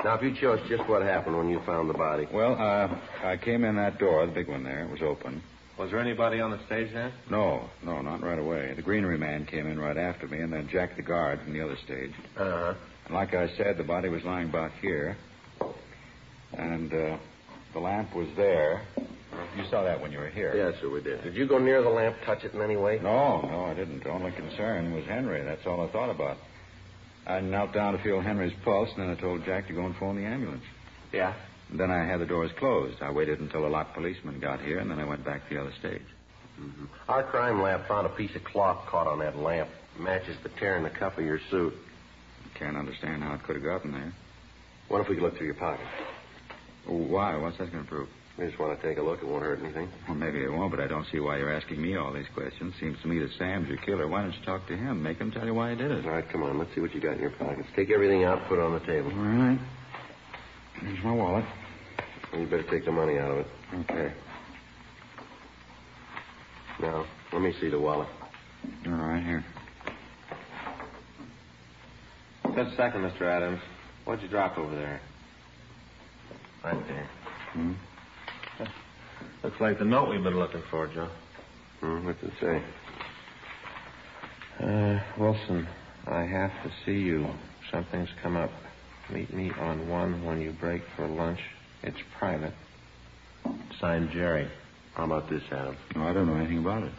Now, 0.03 0.15
if 0.15 0.21
you 0.21 0.35
chose 0.39 0.59
just 0.69 0.87
what 0.87 1.01
happened 1.01 1.35
when 1.35 1.49
you 1.49 1.59
found 1.65 1.89
the 1.89 1.93
body. 1.95 2.27
Well, 2.31 2.53
uh, 2.53 2.95
I 3.25 3.37
came 3.37 3.63
in 3.63 3.75
that 3.77 3.97
door, 3.97 4.25
the 4.27 4.31
big 4.31 4.47
one 4.47 4.63
there. 4.63 4.83
It 4.83 4.91
was 4.91 5.01
open. 5.01 5.41
Was 5.79 5.89
there 5.89 5.99
anybody 5.99 6.39
on 6.39 6.51
the 6.51 6.63
stage 6.67 6.93
then? 6.93 7.11
No, 7.29 7.69
no, 7.83 8.01
not 8.01 8.21
right 8.21 8.37
away. 8.37 8.73
The 8.75 8.83
greenery 8.83 9.17
man 9.17 9.45
came 9.45 9.67
in 9.67 9.79
right 9.79 9.97
after 9.97 10.27
me, 10.27 10.39
and 10.39 10.53
then 10.53 10.69
Jack 10.71 10.95
the 10.95 11.01
guard 11.01 11.41
from 11.41 11.53
the 11.53 11.61
other 11.61 11.75
stage. 11.83 12.11
Uh-huh. 12.37 12.75
And 13.05 13.13
like 13.13 13.33
I 13.33 13.49
said, 13.57 13.77
the 13.77 13.83
body 13.83 14.09
was 14.09 14.23
lying 14.23 14.49
about 14.49 14.71
here. 14.79 15.17
And 16.53 16.93
uh, 16.93 17.17
the 17.73 17.79
lamp 17.79 18.15
was 18.15 18.27
there. 18.37 18.85
You 19.57 19.63
saw 19.69 19.83
that 19.83 19.99
when 19.99 20.11
you 20.11 20.19
were 20.19 20.29
here. 20.29 20.53
Yes, 20.55 20.79
sir, 20.81 20.89
we 20.89 21.01
did. 21.01 21.23
Did 21.23 21.35
you 21.35 21.47
go 21.47 21.57
near 21.57 21.81
the 21.81 21.89
lamp, 21.89 22.15
touch 22.25 22.43
it 22.43 22.53
in 22.53 22.61
any 22.61 22.77
way? 22.77 22.99
No, 23.01 23.41
no, 23.41 23.65
I 23.65 23.73
didn't. 23.73 24.03
The 24.03 24.11
only 24.11 24.31
concern 24.31 24.93
was 24.93 25.03
Henry. 25.05 25.43
That's 25.43 25.65
all 25.65 25.81
I 25.81 25.91
thought 25.91 26.09
about. 26.09 26.37
I 27.27 27.39
knelt 27.39 27.73
down 27.73 27.97
to 27.97 28.03
feel 28.03 28.21
Henry's 28.21 28.53
pulse, 28.63 28.89
and 28.95 29.03
then 29.03 29.17
I 29.17 29.19
told 29.19 29.45
Jack 29.45 29.67
to 29.67 29.73
go 29.73 29.85
and 29.85 29.95
phone 29.95 30.15
the 30.15 30.25
ambulance. 30.25 30.63
Yeah. 31.11 31.33
And 31.69 31.79
then 31.79 31.89
I 31.89 32.05
had 32.05 32.19
the 32.19 32.25
doors 32.25 32.51
closed. 32.59 33.01
I 33.01 33.11
waited 33.11 33.39
until 33.39 33.65
a 33.65 33.69
locked 33.69 33.95
policeman 33.95 34.39
got 34.39 34.61
here, 34.61 34.79
and 34.79 34.91
then 34.91 34.99
I 34.99 35.05
went 35.05 35.25
back 35.25 35.47
to 35.47 35.55
the 35.55 35.61
other 35.61 35.73
stage. 35.79 36.05
Mm-hmm. 36.59 36.85
Our 37.09 37.23
crime 37.23 37.61
lab 37.61 37.87
found 37.87 38.05
a 38.05 38.09
piece 38.09 38.35
of 38.35 38.43
cloth 38.43 38.85
caught 38.87 39.07
on 39.07 39.19
that 39.19 39.37
lamp. 39.37 39.69
Matches 39.99 40.37
the 40.43 40.49
tear 40.59 40.77
in 40.77 40.83
the 40.83 40.89
cuff 40.89 41.17
of 41.17 41.25
your 41.25 41.39
suit. 41.49 41.73
Can't 42.59 42.77
understand 42.77 43.23
how 43.23 43.33
it 43.33 43.43
could 43.43 43.55
have 43.55 43.63
gotten 43.63 43.91
there. 43.91 44.13
What 44.87 45.01
if 45.01 45.09
we 45.09 45.15
could 45.15 45.23
look 45.23 45.37
through 45.37 45.47
your 45.47 45.55
pocket? 45.55 45.85
Why? 46.85 47.35
What's 47.37 47.57
that 47.57 47.71
going 47.71 47.83
to 47.83 47.89
prove? 47.89 48.09
We 48.37 48.47
just 48.47 48.59
want 48.59 48.79
to 48.79 48.87
take 48.87 48.97
a 48.97 49.01
look. 49.01 49.21
It 49.21 49.27
won't 49.27 49.43
hurt 49.43 49.59
anything. 49.63 49.89
Well, 50.09 50.17
maybe 50.17 50.43
it 50.43 50.51
won't, 50.51 50.69
but 50.69 50.81
I 50.81 50.87
don't 50.87 51.05
see 51.09 51.19
why 51.19 51.37
you're 51.37 51.53
asking 51.53 51.81
me 51.81 51.95
all 51.95 52.11
these 52.11 52.27
questions. 52.33 52.73
Seems 52.81 52.97
to 53.01 53.07
me 53.07 53.19
that 53.19 53.29
Sam's 53.37 53.69
your 53.69 53.77
killer. 53.77 54.07
Why 54.09 54.23
don't 54.23 54.33
you 54.33 54.43
talk 54.45 54.67
to 54.67 54.75
him? 54.75 55.01
Make 55.01 55.19
him 55.19 55.31
tell 55.31 55.45
you 55.45 55.53
why 55.53 55.69
he 55.71 55.77
did 55.77 55.89
it. 55.89 56.05
All 56.05 56.11
right, 56.11 56.29
come 56.29 56.43
on. 56.43 56.59
Let's 56.59 56.73
see 56.75 56.81
what 56.81 56.93
you 56.93 56.99
got 56.99 57.13
in 57.13 57.21
your 57.21 57.31
pockets. 57.31 57.69
Take 57.77 57.91
everything 57.91 58.25
out, 58.25 58.45
put 58.49 58.59
it 58.59 58.61
on 58.61 58.73
the 58.73 58.85
table. 58.85 59.09
All 59.11 59.23
right. 59.23 59.59
Here's 60.81 61.03
my 61.03 61.13
wallet. 61.13 61.45
Well, 62.31 62.41
you 62.41 62.47
better 62.47 62.69
take 62.69 62.83
the 62.83 62.91
money 62.91 63.17
out 63.17 63.31
of 63.31 63.37
it. 63.37 63.47
Okay. 63.89 64.13
Now, 66.81 67.05
let 67.31 67.41
me 67.41 67.53
see 67.61 67.69
the 67.69 67.79
wallet. 67.79 68.09
All 68.85 68.91
right, 68.91 69.23
here. 69.23 69.45
Just 72.53 72.73
a 72.73 72.75
second, 72.75 73.01
Mr. 73.01 73.21
Adams. 73.21 73.61
What'd 74.03 74.21
you 74.23 74.29
drop 74.29 74.57
over 74.57 74.75
there? 74.75 74.99
Right 76.63 76.87
there. 76.87 77.09
Hmm? 77.53 77.73
Looks 79.43 79.59
like 79.59 79.79
the 79.79 79.85
note 79.85 80.09
we've 80.09 80.23
been 80.23 80.39
looking 80.39 80.63
for, 80.69 80.87
Joe. 80.87 81.09
Hmm, 81.81 82.05
what's 82.05 82.21
it 82.23 82.31
say? 82.41 82.63
Uh, 84.59 84.99
Wilson, 85.19 85.67
I 86.07 86.21
have 86.21 86.51
to 86.63 86.71
see 86.85 86.99
you. 86.99 87.27
Something's 87.71 88.09
come 88.23 88.35
up. 88.37 88.51
Meet 89.11 89.33
me 89.33 89.51
on 89.59 89.87
one 89.89 90.23
when 90.25 90.41
you 90.41 90.51
break 90.59 90.81
for 90.95 91.07
lunch. 91.07 91.39
It's 91.83 91.97
private. 92.17 92.53
Signed, 93.79 94.09
Jerry. 94.11 94.49
How 94.95 95.03
about 95.03 95.29
this, 95.29 95.43
Adam? 95.51 95.75
No, 95.95 96.03
I 96.03 96.13
don't 96.13 96.25
know 96.27 96.35
anything 96.35 96.59
about 96.59 96.83
it. 96.83 96.91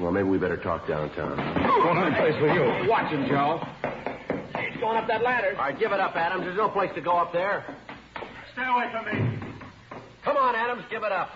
Well, 0.00 0.12
maybe 0.12 0.28
we 0.28 0.38
better 0.38 0.56
talk 0.56 0.88
downtown. 0.88 1.36
Going 1.36 1.98
on 1.98 2.14
place 2.14 2.34
with 2.40 2.52
you. 2.54 2.88
Watch 2.88 3.12
him, 3.12 3.26
Joe. 3.28 3.60
He's 4.70 4.80
going 4.80 4.96
up 4.96 5.06
that 5.08 5.22
ladder. 5.22 5.54
All 5.58 5.64
right, 5.64 5.78
give 5.78 5.92
it 5.92 6.00
up, 6.00 6.16
Adams. 6.16 6.44
There's 6.44 6.56
no 6.56 6.70
place 6.70 6.90
to 6.94 7.02
go 7.02 7.18
up 7.18 7.32
there. 7.32 7.64
Stay 8.54 8.64
away 8.64 8.86
from 8.92 9.04
me. 9.06 9.51
Come 10.24 10.36
on, 10.36 10.54
Adams. 10.54 10.84
Give 10.90 11.02
it 11.02 11.12
up. 11.12 11.30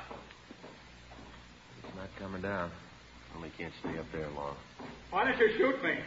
It's 1.84 1.96
not 1.96 2.08
coming 2.18 2.42
down. 2.42 2.70
Well, 3.34 3.44
he 3.44 3.50
can't 3.58 3.72
stay 3.80 3.98
up 3.98 4.06
there 4.12 4.28
long. 4.30 4.56
Why 5.10 5.24
don't 5.24 5.38
you 5.38 5.50
shoot 5.58 5.82
me? 5.82 5.98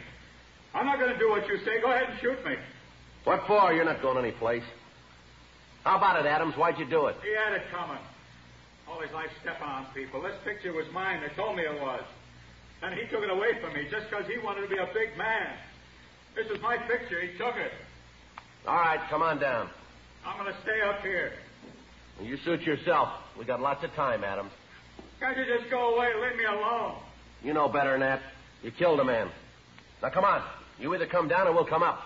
I'm 0.74 0.86
not 0.86 0.98
going 0.98 1.12
to 1.12 1.18
do 1.18 1.28
what 1.28 1.46
you 1.46 1.58
say. 1.58 1.80
Go 1.82 1.92
ahead 1.92 2.08
and 2.10 2.20
shoot 2.20 2.44
me. 2.44 2.54
What 3.24 3.42
for? 3.46 3.72
You're 3.72 3.84
not 3.84 4.00
going 4.00 4.18
any 4.24 4.32
place. 4.32 4.64
How 5.84 5.96
about 5.96 6.24
it, 6.24 6.26
Adams? 6.26 6.54
Why'd 6.56 6.78
you 6.78 6.86
do 6.88 7.06
it? 7.06 7.16
He 7.22 7.34
had 7.34 7.54
it 7.54 7.62
coming. 7.70 8.00
Always 8.88 9.10
like 9.12 9.30
stepping 9.42 9.68
on 9.68 9.86
people. 9.94 10.22
This 10.22 10.36
picture 10.44 10.72
was 10.72 10.86
mine. 10.92 11.20
They 11.20 11.34
told 11.34 11.56
me 11.56 11.62
it 11.62 11.80
was. 11.80 12.02
And 12.82 12.94
he 12.94 13.06
took 13.08 13.22
it 13.22 13.30
away 13.30 13.60
from 13.60 13.74
me 13.74 13.86
just 13.90 14.08
because 14.08 14.26
he 14.26 14.38
wanted 14.38 14.62
to 14.62 14.68
be 14.68 14.78
a 14.78 14.88
big 14.94 15.16
man. 15.18 15.52
This 16.34 16.46
is 16.46 16.60
my 16.62 16.76
picture. 16.78 17.20
He 17.20 17.36
took 17.36 17.56
it. 17.56 17.72
All 18.66 18.76
right, 18.76 19.00
come 19.10 19.22
on 19.22 19.38
down. 19.38 19.68
I'm 20.24 20.38
going 20.38 20.52
to 20.52 20.60
stay 20.62 20.80
up 20.82 21.02
here. 21.02 21.32
You 22.22 22.36
suit 22.44 22.62
yourself. 22.62 23.08
We 23.38 23.44
got 23.44 23.60
lots 23.60 23.82
of 23.84 23.92
time, 23.92 24.24
Adams. 24.24 24.52
Can't 25.20 25.36
you 25.36 25.44
just 25.44 25.70
go 25.70 25.94
away 25.94 26.08
and 26.12 26.20
leave 26.22 26.36
me 26.36 26.44
alone? 26.44 26.96
You 27.42 27.52
know 27.52 27.68
better 27.68 27.92
than 27.92 28.00
that. 28.00 28.20
You 28.62 28.70
killed 28.70 29.00
a 29.00 29.04
man. 29.04 29.30
Now, 30.02 30.10
come 30.10 30.24
on. 30.24 30.42
You 30.78 30.94
either 30.94 31.06
come 31.06 31.28
down 31.28 31.46
or 31.46 31.52
we'll 31.52 31.66
come 31.66 31.82
up. 31.82 32.00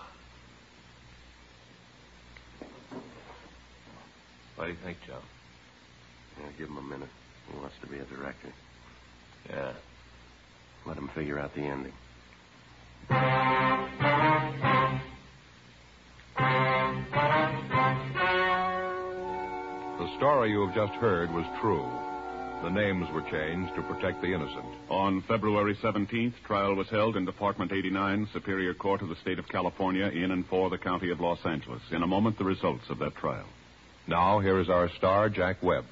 What 4.55 4.65
do 4.65 4.71
you 4.71 4.77
think, 4.83 4.97
Joe? 5.05 5.19
Yeah, 6.39 6.49
give 6.57 6.67
him 6.69 6.77
a 6.77 6.81
minute. 6.81 7.09
He 7.51 7.57
wants 7.57 7.75
to 7.81 7.87
be 7.87 7.97
a 7.97 8.05
director. 8.05 8.53
Yeah. 9.49 9.73
Let 10.85 10.97
him 10.97 11.09
figure 11.15 11.39
out 11.39 11.53
the 11.55 11.61
ending. 11.61 11.93
Story 20.17 20.51
you 20.51 20.65
have 20.65 20.75
just 20.75 20.93
heard 20.93 21.31
was 21.31 21.45
true. 21.61 21.85
The 22.63 22.69
names 22.69 23.07
were 23.11 23.21
changed 23.29 23.75
to 23.75 23.81
protect 23.83 24.21
the 24.21 24.33
innocent. 24.33 24.65
On 24.89 25.21
February 25.27 25.75
17th, 25.83 26.33
trial 26.47 26.73
was 26.73 26.87
held 26.89 27.17
in 27.17 27.25
Department 27.25 27.71
89, 27.73 28.29
Superior 28.31 28.73
Court 28.73 29.01
of 29.01 29.09
the 29.09 29.17
State 29.17 29.39
of 29.39 29.47
California, 29.49 30.05
in 30.05 30.31
and 30.31 30.45
for 30.47 30.69
the 30.69 30.77
County 30.77 31.11
of 31.11 31.19
Los 31.19 31.39
Angeles. 31.45 31.81
In 31.91 32.01
a 32.01 32.07
moment, 32.07 32.37
the 32.37 32.45
results 32.45 32.85
of 32.89 32.99
that 32.99 33.15
trial. 33.15 33.45
Now, 34.07 34.39
here 34.39 34.59
is 34.59 34.69
our 34.69 34.89
star, 34.97 35.29
Jack 35.29 35.61
Webb. 35.61 35.85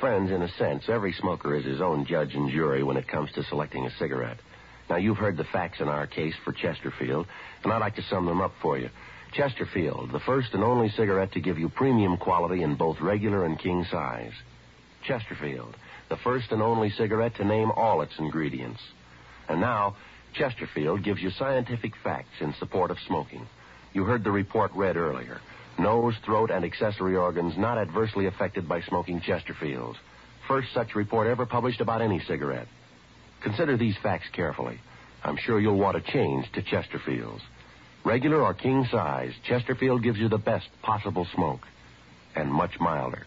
Friends, 0.00 0.30
in 0.30 0.42
a 0.42 0.48
sense, 0.58 0.84
every 0.88 1.12
smoker 1.12 1.54
is 1.54 1.64
his 1.64 1.80
own 1.80 2.06
judge 2.06 2.34
and 2.34 2.50
jury 2.50 2.82
when 2.82 2.96
it 2.96 3.08
comes 3.08 3.30
to 3.32 3.44
selecting 3.44 3.86
a 3.86 3.98
cigarette. 3.98 4.38
Now, 4.90 4.96
you've 4.96 5.16
heard 5.16 5.36
the 5.36 5.44
facts 5.44 5.80
in 5.80 5.88
our 5.88 6.06
case 6.06 6.34
for 6.44 6.52
Chesterfield, 6.52 7.26
and 7.62 7.72
I'd 7.72 7.78
like 7.78 7.96
to 7.96 8.02
sum 8.10 8.26
them 8.26 8.40
up 8.40 8.52
for 8.60 8.78
you. 8.78 8.90
Chesterfield, 9.32 10.10
the 10.12 10.20
first 10.20 10.54
and 10.54 10.64
only 10.64 10.88
cigarette 10.90 11.32
to 11.32 11.40
give 11.40 11.58
you 11.58 11.68
premium 11.68 12.16
quality 12.16 12.62
in 12.62 12.74
both 12.76 13.00
regular 13.00 13.44
and 13.44 13.58
king 13.58 13.84
size. 13.90 14.32
Chesterfield, 15.06 15.76
the 16.08 16.16
first 16.16 16.50
and 16.50 16.62
only 16.62 16.90
cigarette 16.90 17.36
to 17.36 17.44
name 17.44 17.70
all 17.70 18.00
its 18.00 18.18
ingredients. 18.18 18.80
And 19.48 19.60
now, 19.60 19.96
Chesterfield 20.34 21.02
gives 21.04 21.20
you 21.20 21.30
scientific 21.30 21.92
facts 22.02 22.40
in 22.40 22.54
support 22.54 22.90
of 22.90 22.98
smoking. 23.06 23.46
You 23.92 24.04
heard 24.04 24.24
the 24.24 24.30
report 24.30 24.72
read 24.74 24.96
earlier. 24.96 25.40
Nose, 25.78 26.14
throat, 26.24 26.50
and 26.50 26.64
accessory 26.64 27.16
organs 27.16 27.56
not 27.56 27.78
adversely 27.78 28.26
affected 28.26 28.68
by 28.68 28.80
smoking 28.82 29.20
Chesterfields. 29.20 29.96
First 30.46 30.68
such 30.74 30.94
report 30.94 31.26
ever 31.26 31.46
published 31.46 31.80
about 31.80 32.02
any 32.02 32.20
cigarette. 32.20 32.68
Consider 33.42 33.76
these 33.76 33.96
facts 34.02 34.26
carefully. 34.32 34.80
I'm 35.22 35.36
sure 35.36 35.60
you'll 35.60 35.78
want 35.78 36.02
to 36.02 36.12
change 36.12 36.50
to 36.52 36.62
Chesterfields. 36.62 37.40
Regular 38.08 38.40
or 38.40 38.54
king 38.54 38.88
size, 38.90 39.32
Chesterfield 39.46 40.02
gives 40.02 40.18
you 40.18 40.30
the 40.30 40.38
best 40.38 40.66
possible 40.80 41.26
smoke. 41.34 41.60
And 42.34 42.50
much 42.50 42.80
milder. 42.80 43.26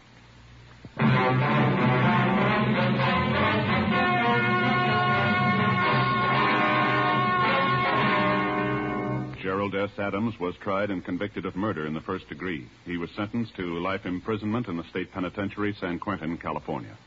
Gerald 9.44 9.76
S. 9.76 9.92
Adams 10.00 10.34
was 10.40 10.56
tried 10.64 10.90
and 10.90 11.06
convicted 11.06 11.46
of 11.46 11.56
murder 11.56 11.86
in 11.86 11.94
the 11.94 12.02
first 12.02 12.28
degree. 12.28 12.68
He 12.86 12.98
was 12.98 13.12
sentenced 13.16 13.56
to 13.58 13.78
life 13.78 14.08
imprisonment 14.08 14.68
in 14.68 14.78
the 14.78 14.90
state 14.90 15.12
penitentiary, 15.12 15.76
San 15.80 16.00
Quentin, 16.00 16.40
California. 16.40 16.98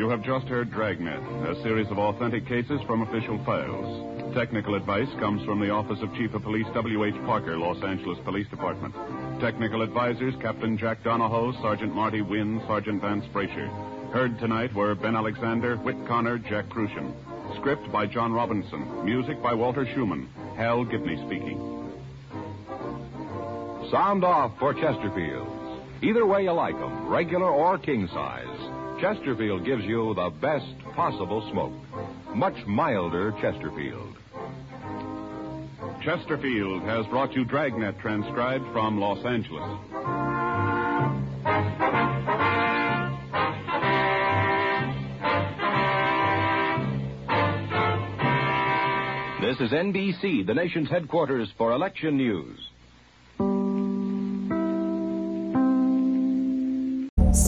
You 0.00 0.08
have 0.08 0.22
just 0.22 0.46
heard 0.46 0.70
Dragnet, 0.70 1.20
a 1.46 1.62
series 1.62 1.86
of 1.90 1.98
authentic 1.98 2.46
cases 2.46 2.80
from 2.86 3.02
official 3.02 3.38
files. 3.44 4.32
Technical 4.34 4.74
advice 4.74 5.10
comes 5.18 5.44
from 5.44 5.60
the 5.60 5.68
Office 5.68 5.98
of 6.00 6.14
Chief 6.14 6.32
of 6.32 6.42
Police 6.42 6.64
W.H. 6.72 7.16
Parker, 7.26 7.58
Los 7.58 7.84
Angeles 7.84 8.18
Police 8.24 8.48
Department. 8.48 8.94
Technical 9.42 9.82
advisors 9.82 10.32
Captain 10.40 10.78
Jack 10.78 11.04
Donahoe, 11.04 11.52
Sergeant 11.60 11.94
Marty 11.94 12.22
Wynn, 12.22 12.62
Sergeant 12.66 13.02
Vance 13.02 13.26
Brasher. 13.26 13.68
Heard 14.10 14.38
tonight 14.38 14.72
were 14.72 14.94
Ben 14.94 15.14
Alexander, 15.14 15.76
Whit 15.76 15.96
Connor, 16.08 16.38
Jack 16.38 16.70
Kruschen. 16.70 17.12
Script 17.58 17.92
by 17.92 18.06
John 18.06 18.32
Robinson. 18.32 19.04
Music 19.04 19.42
by 19.42 19.52
Walter 19.52 19.84
Schumann. 19.92 20.30
Hal 20.56 20.82
Gibney 20.86 21.18
speaking. 21.26 21.60
Sound 23.90 24.24
off 24.24 24.58
for 24.58 24.72
Chesterfields. 24.72 25.82
Either 26.00 26.24
way 26.24 26.44
you 26.44 26.52
like 26.52 26.76
'em, 26.76 27.06
regular 27.08 27.50
or 27.50 27.76
king 27.76 28.08
size. 28.08 28.79
Chesterfield 29.00 29.64
gives 29.64 29.82
you 29.84 30.12
the 30.14 30.28
best 30.42 30.78
possible 30.94 31.48
smoke. 31.50 31.72
Much 32.34 32.54
milder 32.66 33.32
Chesterfield. 33.40 34.14
Chesterfield 36.04 36.82
has 36.82 37.06
brought 37.06 37.32
you 37.32 37.46
Dragnet 37.46 37.98
transcribed 38.00 38.64
from 38.74 39.00
Los 39.00 39.24
Angeles. 39.24 39.80
This 49.40 49.66
is 49.66 49.72
NBC, 49.72 50.46
the 50.46 50.54
nation's 50.54 50.90
headquarters 50.90 51.50
for 51.56 51.72
election 51.72 52.18
news. 52.18 52.58